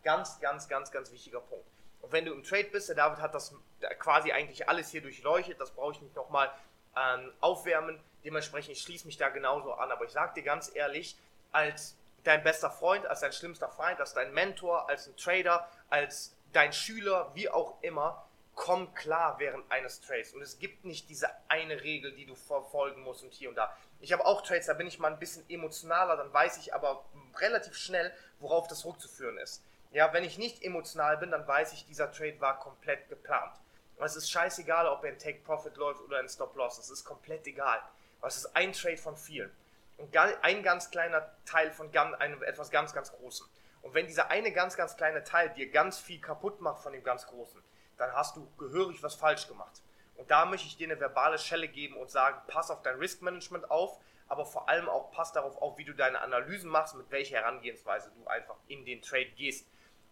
Ganz, 0.04 0.40
ganz, 0.40 0.68
ganz, 0.68 0.92
ganz 0.92 1.10
wichtiger 1.10 1.40
Punkt. 1.40 1.66
Und 2.00 2.12
wenn 2.12 2.24
du 2.24 2.32
im 2.32 2.44
Trade 2.44 2.68
bist, 2.70 2.88
der 2.88 2.94
David 2.94 3.18
hat 3.18 3.34
das 3.34 3.52
quasi 3.98 4.30
eigentlich 4.30 4.68
alles 4.68 4.90
hier 4.90 5.02
durchleuchtet, 5.02 5.60
das 5.60 5.72
brauche 5.72 5.92
ich 5.92 6.00
nicht 6.00 6.14
nochmal 6.14 6.52
ähm, 6.96 7.32
aufwärmen. 7.40 7.98
Dementsprechend, 8.24 8.76
ich 8.76 8.82
schließe 8.82 9.06
mich 9.06 9.16
da 9.16 9.28
genauso 9.28 9.72
an. 9.74 9.90
Aber 9.90 10.04
ich 10.04 10.12
sage 10.12 10.34
dir 10.34 10.42
ganz 10.42 10.70
ehrlich, 10.72 11.18
als 11.50 11.96
dein 12.22 12.44
bester 12.44 12.70
Freund, 12.70 13.06
als 13.06 13.20
dein 13.20 13.32
schlimmster 13.32 13.68
Feind, 13.68 13.98
als 13.98 14.14
dein 14.14 14.32
Mentor, 14.32 14.88
als 14.88 15.08
ein 15.08 15.16
Trader, 15.16 15.68
als 15.90 16.36
dein 16.52 16.72
Schüler, 16.72 17.32
wie 17.34 17.48
auch 17.48 17.82
immer, 17.82 18.25
komm 18.56 18.92
klar 18.94 19.38
während 19.38 19.70
eines 19.70 20.00
Trades. 20.00 20.32
Und 20.32 20.42
es 20.42 20.58
gibt 20.58 20.84
nicht 20.84 21.08
diese 21.08 21.28
eine 21.48 21.82
Regel, 21.82 22.12
die 22.12 22.26
du 22.26 22.34
verfolgen 22.34 23.02
musst 23.02 23.22
und 23.22 23.32
hier 23.32 23.50
und 23.50 23.54
da. 23.54 23.76
Ich 24.00 24.12
habe 24.12 24.26
auch 24.26 24.42
Trades, 24.42 24.66
da 24.66 24.72
bin 24.74 24.88
ich 24.88 24.98
mal 24.98 25.12
ein 25.12 25.18
bisschen 25.18 25.48
emotionaler, 25.48 26.16
dann 26.16 26.32
weiß 26.32 26.56
ich 26.56 26.74
aber 26.74 27.04
relativ 27.38 27.76
schnell, 27.76 28.12
worauf 28.40 28.66
das 28.66 28.84
rückzuführen 28.84 29.38
ist. 29.38 29.62
Ja, 29.92 30.12
wenn 30.12 30.24
ich 30.24 30.38
nicht 30.38 30.62
emotional 30.64 31.18
bin, 31.18 31.30
dann 31.30 31.46
weiß 31.46 31.72
ich, 31.74 31.86
dieser 31.86 32.10
Trade 32.10 32.40
war 32.40 32.58
komplett 32.58 33.08
geplant. 33.08 33.54
Und 33.96 34.04
es 34.04 34.16
ist 34.16 34.30
scheißegal, 34.30 34.88
ob 34.88 35.04
er 35.04 35.12
ein 35.12 35.18
Take 35.18 35.40
Profit 35.40 35.76
läuft 35.76 36.00
oder 36.00 36.18
ein 36.18 36.28
Stop 36.28 36.56
Loss. 36.56 36.78
Es 36.78 36.90
ist 36.90 37.04
komplett 37.04 37.46
egal. 37.46 37.80
Aber 38.18 38.28
es 38.28 38.36
ist 38.36 38.56
ein 38.56 38.72
Trade 38.72 38.98
von 38.98 39.16
vielen. 39.16 39.50
Und 39.98 40.14
ein 40.16 40.62
ganz 40.62 40.90
kleiner 40.90 41.30
Teil 41.46 41.70
von 41.70 41.94
einem, 41.96 42.42
etwas 42.42 42.70
ganz, 42.70 42.92
ganz 42.92 43.12
Großem. 43.12 43.46
Und 43.82 43.94
wenn 43.94 44.06
dieser 44.06 44.30
eine 44.30 44.52
ganz, 44.52 44.76
ganz 44.76 44.96
kleine 44.96 45.24
Teil 45.24 45.50
dir 45.50 45.70
ganz 45.70 45.98
viel 45.98 46.20
kaputt 46.20 46.60
macht 46.60 46.82
von 46.82 46.92
dem 46.92 47.02
ganz 47.02 47.26
Großen, 47.26 47.62
dann 47.98 48.12
hast 48.12 48.36
du 48.36 48.48
gehörig 48.58 49.02
was 49.02 49.14
falsch 49.14 49.48
gemacht. 49.48 49.82
Und 50.16 50.30
da 50.30 50.46
möchte 50.46 50.66
ich 50.66 50.76
dir 50.76 50.88
eine 50.88 50.98
verbale 50.98 51.38
Schelle 51.38 51.68
geben 51.68 51.96
und 51.96 52.10
sagen, 52.10 52.40
pass 52.46 52.70
auf 52.70 52.82
dein 52.82 52.96
Risk 52.96 53.22
Management 53.22 53.70
auf, 53.70 53.98
aber 54.28 54.44
vor 54.44 54.68
allem 54.68 54.88
auch 54.88 55.10
pass 55.12 55.32
darauf 55.32 55.56
auf, 55.60 55.78
wie 55.78 55.84
du 55.84 55.92
deine 55.92 56.20
Analysen 56.20 56.70
machst, 56.70 56.94
mit 56.94 57.10
welcher 57.10 57.36
Herangehensweise 57.36 58.10
du 58.16 58.26
einfach 58.26 58.56
in 58.68 58.84
den 58.84 59.02
Trade 59.02 59.30
gehst. 59.36 59.66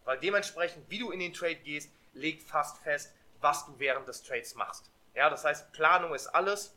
Weil 0.05 0.19
dementsprechend, 0.19 0.89
wie 0.91 0.99
du 0.99 1.11
in 1.11 1.21
den 1.21 1.33
Trade 1.33 1.57
gehst, 1.57 1.91
legt 2.13 2.43
fast 2.43 2.79
fest, 2.79 3.15
was 3.41 3.67
du 3.67 3.79
während 3.79 4.07
des 4.07 4.23
Trades 4.23 4.55
machst. 4.55 4.91
Ja, 5.15 5.31
das 5.31 5.45
heißt, 5.45 5.73
Planung 5.73 6.15
ist 6.15 6.29
alles. 6.29 6.77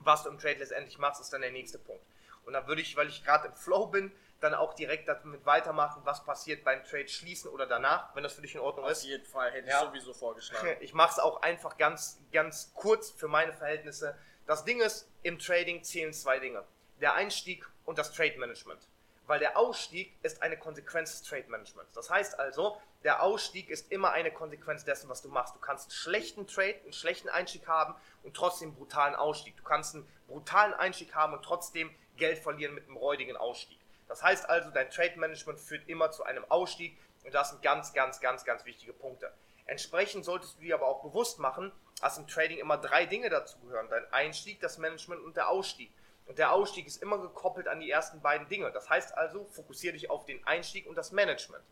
Was 0.00 0.22
du 0.22 0.30
im 0.30 0.38
Trade 0.38 0.58
letztendlich 0.58 0.98
machst, 0.98 1.20
ist 1.20 1.32
dann 1.32 1.40
der 1.40 1.50
nächste 1.50 1.78
Punkt. 1.78 2.02
Und 2.44 2.52
dann 2.52 2.66
würde 2.66 2.80
ich, 2.80 2.96
weil 2.96 3.08
ich 3.08 3.24
gerade 3.24 3.48
im 3.48 3.54
Flow 3.54 3.86
bin, 3.86 4.12
dann 4.40 4.54
auch 4.54 4.74
direkt 4.74 5.08
damit 5.08 5.44
weitermachen, 5.46 6.02
was 6.04 6.24
passiert 6.24 6.64
beim 6.64 6.84
Trade 6.84 7.08
schließen 7.08 7.50
oder 7.50 7.66
danach, 7.66 8.14
wenn 8.14 8.22
das 8.22 8.34
für 8.34 8.42
dich 8.42 8.54
in 8.54 8.60
Ordnung 8.60 8.84
Auf 8.84 8.92
ist. 8.92 9.04
jeden 9.04 9.24
Fall 9.24 9.50
hätte 9.50 9.68
Ja. 9.68 9.80
ich 9.82 9.88
sowieso 9.88 10.14
vorgeschlagen. 10.14 10.76
Ich 10.80 10.94
mache 10.94 11.12
es 11.12 11.18
auch 11.18 11.42
einfach 11.42 11.76
ganz, 11.76 12.20
ganz 12.32 12.72
kurz 12.74 13.10
für 13.10 13.28
meine 13.28 13.52
Verhältnisse. 13.52 14.16
Das 14.46 14.64
Ding 14.64 14.80
ist, 14.80 15.08
im 15.22 15.38
Trading 15.38 15.82
zählen 15.82 16.12
zwei 16.12 16.38
Dinge. 16.38 16.64
Der 17.00 17.14
Einstieg 17.14 17.68
und 17.84 17.98
das 17.98 18.12
Trade 18.12 18.38
Management. 18.38 18.80
Weil 19.26 19.40
der 19.40 19.58
Ausstieg 19.58 20.16
ist 20.22 20.42
eine 20.42 20.56
Konsequenz 20.56 21.18
des 21.20 21.28
Trade 21.28 21.44
Managements. 21.48 21.92
Das 21.92 22.08
heißt 22.08 22.38
also, 22.38 22.80
der 23.04 23.22
Ausstieg 23.22 23.68
ist 23.68 23.92
immer 23.92 24.10
eine 24.12 24.30
Konsequenz 24.32 24.84
dessen, 24.84 25.08
was 25.10 25.20
du 25.20 25.28
machst. 25.28 25.54
Du 25.54 25.58
kannst 25.60 25.86
einen 25.86 25.92
schlechten 25.92 26.46
Trade, 26.46 26.76
einen 26.84 26.92
schlechten 26.92 27.28
Einstieg 27.28 27.68
haben 27.68 27.94
und 28.22 28.34
trotzdem 28.34 28.68
einen 28.70 28.76
brutalen 28.78 29.14
Ausstieg. 29.14 29.56
Du 29.56 29.62
kannst 29.64 29.94
einen 29.94 30.08
brutalen 30.28 30.74
Einstieg 30.74 31.14
haben 31.14 31.34
und 31.34 31.42
trotzdem 31.44 31.94
Geld 32.16 32.38
verlieren 32.38 32.74
mit 32.74 32.86
einem 32.86 32.96
räudigen 32.96 33.36
Ausstieg. 33.36 33.77
Das 34.08 34.22
heißt 34.22 34.48
also, 34.48 34.70
dein 34.70 34.90
Trade 34.90 35.18
Management 35.18 35.60
führt 35.60 35.88
immer 35.88 36.10
zu 36.10 36.24
einem 36.24 36.44
Ausstieg 36.50 36.98
und 37.24 37.34
das 37.34 37.50
sind 37.50 37.62
ganz, 37.62 37.92
ganz, 37.92 38.20
ganz, 38.20 38.44
ganz 38.44 38.64
wichtige 38.64 38.92
Punkte. 38.92 39.32
Entsprechend 39.66 40.24
solltest 40.24 40.56
du 40.56 40.62
dir 40.62 40.74
aber 40.74 40.86
auch 40.86 41.02
bewusst 41.02 41.38
machen, 41.38 41.72
dass 42.00 42.16
im 42.16 42.26
Trading 42.26 42.58
immer 42.58 42.78
drei 42.78 43.04
Dinge 43.04 43.28
dazugehören. 43.28 43.88
Dein 43.90 44.10
Einstieg, 44.12 44.60
das 44.60 44.78
Management 44.78 45.22
und 45.22 45.36
der 45.36 45.50
Ausstieg. 45.50 45.92
Und 46.26 46.38
der 46.38 46.52
Ausstieg 46.52 46.86
ist 46.86 47.02
immer 47.02 47.18
gekoppelt 47.18 47.68
an 47.68 47.80
die 47.80 47.90
ersten 47.90 48.20
beiden 48.20 48.48
Dinge. 48.48 48.70
Das 48.72 48.88
heißt 48.88 49.16
also, 49.16 49.44
fokussiere 49.46 49.92
dich 49.92 50.10
auf 50.10 50.24
den 50.24 50.46
Einstieg 50.46 50.86
und 50.86 50.96
das 50.96 51.12
Management. 51.12 51.64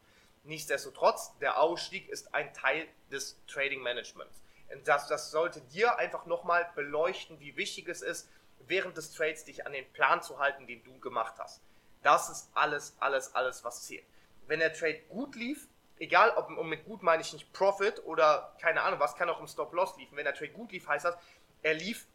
Nichtsdestotrotz, 0.44 1.36
der 1.38 1.58
Ausstieg 1.60 2.08
ist 2.08 2.34
ein 2.34 2.52
Teil 2.52 2.86
des 3.10 3.40
Trading 3.46 3.80
Managements. 3.80 4.40
Das, 4.84 5.08
das 5.08 5.30
sollte 5.30 5.60
dir 5.60 5.98
einfach 5.98 6.26
nochmal 6.26 6.70
beleuchten, 6.74 7.40
wie 7.40 7.56
wichtig 7.56 7.88
es 7.88 8.02
ist, 8.02 8.28
während 8.60 8.96
des 8.96 9.12
Trades 9.12 9.44
dich 9.44 9.66
an 9.66 9.72
den 9.72 9.90
Plan 9.92 10.22
zu 10.22 10.38
halten, 10.38 10.66
den 10.66 10.82
du 10.84 10.98
gemacht 11.00 11.34
hast. 11.38 11.62
Das 12.06 12.28
ist 12.30 12.48
alles, 12.54 12.96
alles, 13.00 13.34
alles, 13.34 13.64
was 13.64 13.82
zählt. 13.82 14.04
Wenn 14.46 14.60
der 14.60 14.72
Trade 14.72 15.00
gut 15.08 15.34
lief, 15.34 15.66
egal 15.98 16.30
ob 16.36 16.48
und 16.50 16.68
mit 16.68 16.84
gut 16.84 17.02
meine 17.02 17.20
ich 17.20 17.32
nicht 17.32 17.52
Profit 17.52 18.00
oder 18.04 18.54
keine 18.60 18.82
Ahnung, 18.82 19.00
was 19.00 19.16
kann 19.16 19.28
auch 19.28 19.40
im 19.40 19.48
Stop-Loss 19.48 19.96
liefen. 19.96 20.16
Wenn 20.16 20.24
der 20.24 20.34
Trade 20.34 20.52
gut 20.52 20.70
lief, 20.70 20.86
heißt 20.86 21.04
das, 21.04 21.16
er 21.62 21.74
lief 21.74 22.06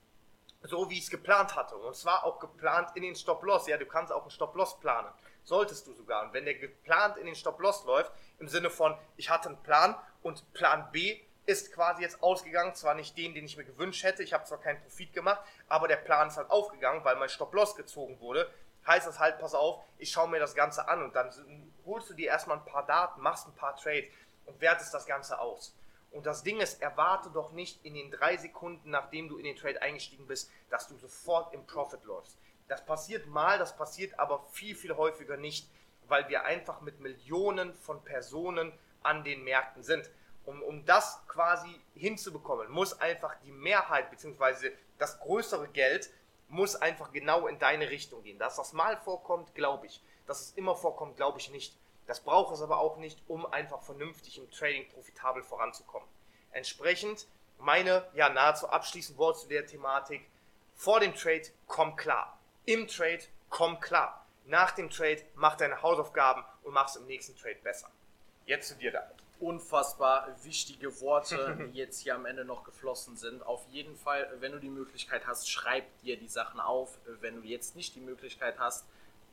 so, 0.63 0.89
wie 0.89 0.97
ich 0.97 1.03
es 1.03 1.09
geplant 1.09 1.57
hatte. 1.57 1.75
Und 1.75 1.93
zwar 1.93 2.23
auch 2.23 2.39
geplant 2.39 2.91
in 2.95 3.03
den 3.03 3.17
Stop-Loss. 3.17 3.67
Ja, 3.67 3.75
du 3.75 3.85
kannst 3.85 4.13
auch 4.13 4.21
einen 4.21 4.31
Stop-Loss 4.31 4.79
planen. 4.79 5.09
Solltest 5.43 5.87
du 5.87 5.93
sogar. 5.93 6.23
Und 6.23 6.31
wenn 6.31 6.45
der 6.45 6.53
geplant 6.53 7.17
in 7.17 7.25
den 7.25 7.35
Stop-Loss 7.35 7.83
läuft, 7.83 8.13
im 8.39 8.47
Sinne 8.47 8.69
von, 8.69 8.97
ich 9.17 9.29
hatte 9.29 9.49
einen 9.49 9.61
Plan 9.61 9.97
und 10.21 10.53
Plan 10.53 10.89
B 10.93 11.19
ist 11.45 11.73
quasi 11.73 12.01
jetzt 12.01 12.23
ausgegangen, 12.23 12.75
zwar 12.75 12.93
nicht 12.93 13.17
den, 13.17 13.33
den 13.33 13.43
ich 13.43 13.57
mir 13.57 13.65
gewünscht 13.65 14.05
hätte, 14.05 14.23
ich 14.23 14.31
habe 14.31 14.45
zwar 14.45 14.59
keinen 14.59 14.81
Profit 14.83 15.11
gemacht, 15.11 15.41
aber 15.67 15.89
der 15.89 15.97
Plan 15.97 16.29
ist 16.29 16.37
halt 16.37 16.49
aufgegangen, 16.49 17.03
weil 17.03 17.17
mein 17.17 17.27
Stop-Loss 17.27 17.75
gezogen 17.75 18.21
wurde, 18.21 18.49
heißt 18.87 19.07
das 19.07 19.19
halt, 19.19 19.39
pass 19.39 19.53
auf, 19.53 19.83
ich 19.97 20.11
schaue 20.11 20.29
mir 20.29 20.39
das 20.39 20.55
Ganze 20.55 20.87
an 20.87 21.03
und 21.03 21.15
dann 21.15 21.31
holst 21.85 22.09
du 22.09 22.13
dir 22.13 22.29
erstmal 22.29 22.57
ein 22.57 22.65
paar 22.65 22.85
Daten, 22.85 23.21
machst 23.21 23.47
ein 23.47 23.55
paar 23.55 23.75
Trades 23.75 24.09
und 24.45 24.59
wertest 24.61 24.93
das 24.93 25.05
Ganze 25.05 25.39
aus. 25.39 25.75
Und 26.11 26.25
das 26.25 26.43
Ding 26.43 26.59
ist, 26.59 26.81
erwarte 26.81 27.29
doch 27.29 27.51
nicht 27.51 27.85
in 27.85 27.93
den 27.93 28.11
drei 28.11 28.35
Sekunden, 28.37 28.89
nachdem 28.89 29.29
du 29.29 29.37
in 29.37 29.45
den 29.45 29.55
Trade 29.55 29.81
eingestiegen 29.81 30.27
bist, 30.27 30.51
dass 30.69 30.87
du 30.87 30.97
sofort 30.97 31.53
im 31.53 31.65
Profit 31.65 32.03
läufst. 32.03 32.37
Das 32.67 32.85
passiert 32.85 33.27
mal, 33.27 33.57
das 33.57 33.75
passiert 33.75 34.17
aber 34.19 34.43
viel, 34.51 34.75
viel 34.75 34.95
häufiger 34.95 35.37
nicht, 35.37 35.69
weil 36.07 36.27
wir 36.27 36.43
einfach 36.43 36.81
mit 36.81 36.99
Millionen 36.99 37.73
von 37.75 38.03
Personen 38.03 38.73
an 39.03 39.23
den 39.23 39.43
Märkten 39.43 39.83
sind. 39.83 40.09
Um, 40.43 40.61
um 40.63 40.85
das 40.85 41.21
quasi 41.27 41.79
hinzubekommen, 41.93 42.69
muss 42.71 42.99
einfach 42.99 43.35
die 43.43 43.51
Mehrheit 43.51 44.09
bzw. 44.09 44.71
das 44.97 45.19
größere 45.19 45.67
Geld 45.67 46.09
muss 46.51 46.75
einfach 46.75 47.11
genau 47.11 47.47
in 47.47 47.57
deine 47.59 47.89
Richtung 47.89 48.21
gehen. 48.23 48.37
Dass 48.37 48.57
das 48.57 48.73
mal 48.73 48.97
vorkommt, 48.97 49.55
glaube 49.55 49.87
ich. 49.87 50.01
Dass 50.27 50.41
es 50.41 50.51
immer 50.51 50.75
vorkommt, 50.75 51.15
glaube 51.15 51.39
ich 51.39 51.49
nicht. 51.49 51.75
Das 52.07 52.19
braucht 52.19 52.53
es 52.53 52.61
aber 52.61 52.79
auch 52.79 52.97
nicht, 52.97 53.19
um 53.27 53.45
einfach 53.45 53.81
vernünftig 53.81 54.37
im 54.37 54.51
Trading 54.51 54.87
profitabel 54.89 55.43
voranzukommen. 55.43 56.07
Entsprechend 56.51 57.27
meine 57.57 58.05
ja 58.13 58.29
nahezu 58.29 58.67
abschließend 58.67 59.17
Wort 59.17 59.39
zu 59.39 59.47
der 59.47 59.65
Thematik. 59.65 60.27
Vor 60.75 60.99
dem 60.99 61.15
Trade 61.15 61.47
komm 61.67 61.95
klar. 61.95 62.37
Im 62.65 62.87
Trade 62.87 63.23
komm 63.49 63.79
klar. 63.79 64.25
Nach 64.45 64.71
dem 64.71 64.89
Trade 64.89 65.23
mach 65.35 65.55
deine 65.55 65.81
Hausaufgaben 65.81 66.43
und 66.63 66.73
mach 66.73 66.89
es 66.89 66.97
im 66.97 67.05
nächsten 67.05 67.37
Trade 67.37 67.59
besser. 67.63 67.89
Jetzt 68.45 68.69
zu 68.69 68.75
dir, 68.75 68.91
David. 68.91 69.20
Unfassbar 69.41 70.27
wichtige 70.43 71.01
Worte, 71.01 71.57
die 71.71 71.77
jetzt 71.77 71.99
hier 71.99 72.15
am 72.15 72.25
Ende 72.25 72.45
noch 72.45 72.63
geflossen 72.63 73.17
sind. 73.17 73.43
Auf 73.45 73.65
jeden 73.69 73.95
Fall, 73.95 74.29
wenn 74.39 74.51
du 74.51 74.59
die 74.59 74.69
Möglichkeit 74.69 75.27
hast, 75.27 75.49
schreib 75.49 75.83
dir 76.01 76.17
die 76.17 76.27
Sachen 76.27 76.59
auf. 76.59 76.99
Wenn 77.19 77.41
du 77.41 77.47
jetzt 77.47 77.75
nicht 77.75 77.95
die 77.95 78.01
Möglichkeit 78.01 78.59
hast, 78.59 78.85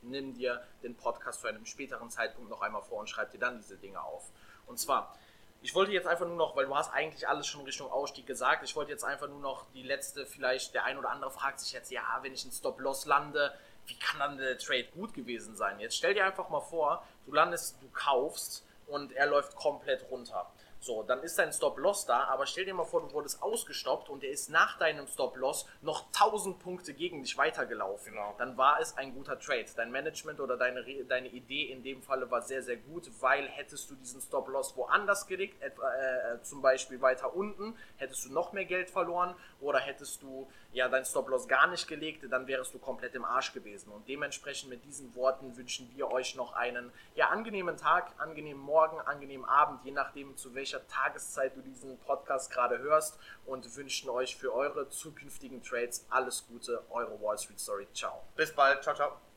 nimm 0.03 0.35
dir 0.35 0.63
den 0.83 0.97
Podcast 0.97 1.41
zu 1.41 1.47
einem 1.47 1.67
späteren 1.67 2.11
Zeitpunkt 2.11 2.51
noch 2.51 2.63
einmal 2.63 2.83
vor 2.83 2.99
und 2.99 3.11
schreib 3.11 3.31
dir 3.33 3.39
dann 3.39 3.59
diese 3.59 3.77
Dinge 3.77 4.01
auf. 4.03 4.31
Und 4.67 4.79
zwar, 4.79 5.15
ich 5.61 5.75
wollte 5.75 5.93
jetzt 5.93 6.07
einfach 6.07 6.27
nur 6.27 6.37
noch, 6.37 6.57
weil 6.57 6.67
du 6.67 6.75
hast 6.75 6.93
eigentlich 6.93 7.29
alles 7.29 7.47
schon 7.47 7.65
Richtung 7.65 7.91
Ausstieg 7.91 8.27
gesagt, 8.27 8.63
ich 8.65 8.77
wollte 8.77 8.93
jetzt 8.93 9.05
einfach 9.05 9.29
nur 9.29 9.41
noch 9.41 9.67
die 9.75 9.83
letzte, 9.83 10.25
vielleicht 10.25 10.75
der 10.75 10.85
ein 10.85 10.99
oder 10.99 11.11
andere 11.11 11.31
fragt 11.31 11.61
sich 11.61 11.73
jetzt, 11.73 11.91
ja, 11.91 12.03
wenn 12.23 12.33
ich 12.33 12.45
in 12.45 12.53
Stop-Loss 12.53 13.07
lande, 13.07 13.53
wie 13.87 13.99
kann 13.99 14.21
dann 14.21 14.39
der 14.39 14.59
Trade 14.59 14.89
gut 14.95 15.15
gewesen 15.15 15.57
sein? 15.57 15.81
Jetzt 15.81 15.97
stell 15.97 16.15
dir 16.15 16.27
einfach 16.27 16.49
mal 16.49 16.61
vor, 16.61 17.05
du 17.27 17.33
landest, 17.33 17.77
du 17.83 17.89
kaufst 17.91 18.65
und 18.89 19.13
er 19.13 19.27
läuft 19.27 19.55
komplett 19.55 20.11
runter. 20.11 20.51
So, 20.81 21.03
dann 21.03 21.23
ist 21.23 21.39
dein 21.39 21.53
Stop-Loss 21.53 22.07
da, 22.07 22.25
aber 22.25 22.47
stell 22.47 22.65
dir 22.65 22.75
mal 22.75 22.85
vor, 22.85 23.01
du 23.01 23.13
wurdest 23.13 23.43
ausgestoppt 23.43 24.09
und 24.09 24.23
er 24.23 24.31
ist 24.31 24.49
nach 24.49 24.79
deinem 24.79 25.09
Stop-Loss 25.09 25.67
noch 25.83 26.07
1000 26.09 26.59
Punkte 26.61 26.95
gegen 26.95 27.23
dich 27.23 27.37
weitergelaufen. 27.37 28.13
Genau. 28.13 28.35
Dann 28.39 28.57
war 28.57 28.81
es 28.81 28.97
ein 28.97 29.13
guter 29.13 29.39
Trade. 29.41 29.67
Dein 29.75 29.91
Management 29.91 30.41
oder 30.41 30.57
deine, 30.57 30.85
deine 31.05 31.29
Idee 31.29 31.65
in 31.65 31.83
dem 31.83 32.01
Falle 32.03 32.31
war 32.31 32.43
sehr, 32.43 32.63
sehr 32.63 32.77
gut, 32.77 33.11
weil 33.21 33.49
hättest 33.49 33.91
du 33.91 33.97
diesen 33.97 34.21
Stop-Loss 34.21 34.77
woanders 34.77 35.27
gelegt, 35.27 35.61
etwa, 35.63 35.93
äh, 35.95 36.43
zum 36.43 36.63
Beispiel 36.63 37.01
weiter 37.01 37.35
unten, 37.35 37.77
hättest 37.97 38.27
du 38.27 38.33
noch 38.33 38.53
mehr 38.53 38.65
Geld 38.65 38.89
verloren 38.89 39.35
oder 39.61 39.81
hättest 39.81 40.23
du 40.23 40.49
ja 40.73 40.89
dein 40.89 41.05
Stop-Loss 41.05 41.49
gar 41.49 41.67
nicht 41.67 41.89
gelegt, 41.89 42.25
dann 42.31 42.47
wärst 42.47 42.73
du 42.75 42.79
komplett 42.79 43.15
im 43.15 43.25
Arsch 43.25 43.53
gewesen. 43.53 43.91
Und 43.91 44.07
dementsprechend 44.09 44.71
mit 44.71 44.85
diesen 44.85 45.15
Worten 45.17 45.57
wünschen 45.57 45.91
wir 45.97 46.11
euch 46.13 46.37
noch 46.37 46.53
einen 46.53 46.93
ja, 47.15 47.29
angenehmen 47.29 47.77
Tag, 47.77 48.13
angenehmen 48.19 48.63
Morgen, 48.63 49.01
angenehmen 49.01 49.47
Abend, 49.47 49.85
je 49.85 49.91
nachdem 49.91 50.37
zu 50.37 50.55
welcher 50.69 50.87
Tageszeit 50.87 51.57
du 51.57 51.63
diesen 51.63 51.99
Podcast 52.01 52.51
gerade 52.51 52.79
hörst 52.79 53.19
und 53.47 53.75
wünschen 53.77 54.11
euch 54.11 54.37
für 54.37 54.53
eure 54.53 54.91
zukünftigen 54.91 55.63
Trades 55.63 56.05
alles 56.11 56.47
Gute. 56.47 56.85
Eure 56.91 57.19
Wall 57.23 57.39
Street 57.39 57.59
Story. 57.59 57.89
Ciao. 57.95 58.23
Bis 58.37 58.53
bald. 58.53 58.83
Ciao, 58.83 58.95
ciao. 58.95 59.28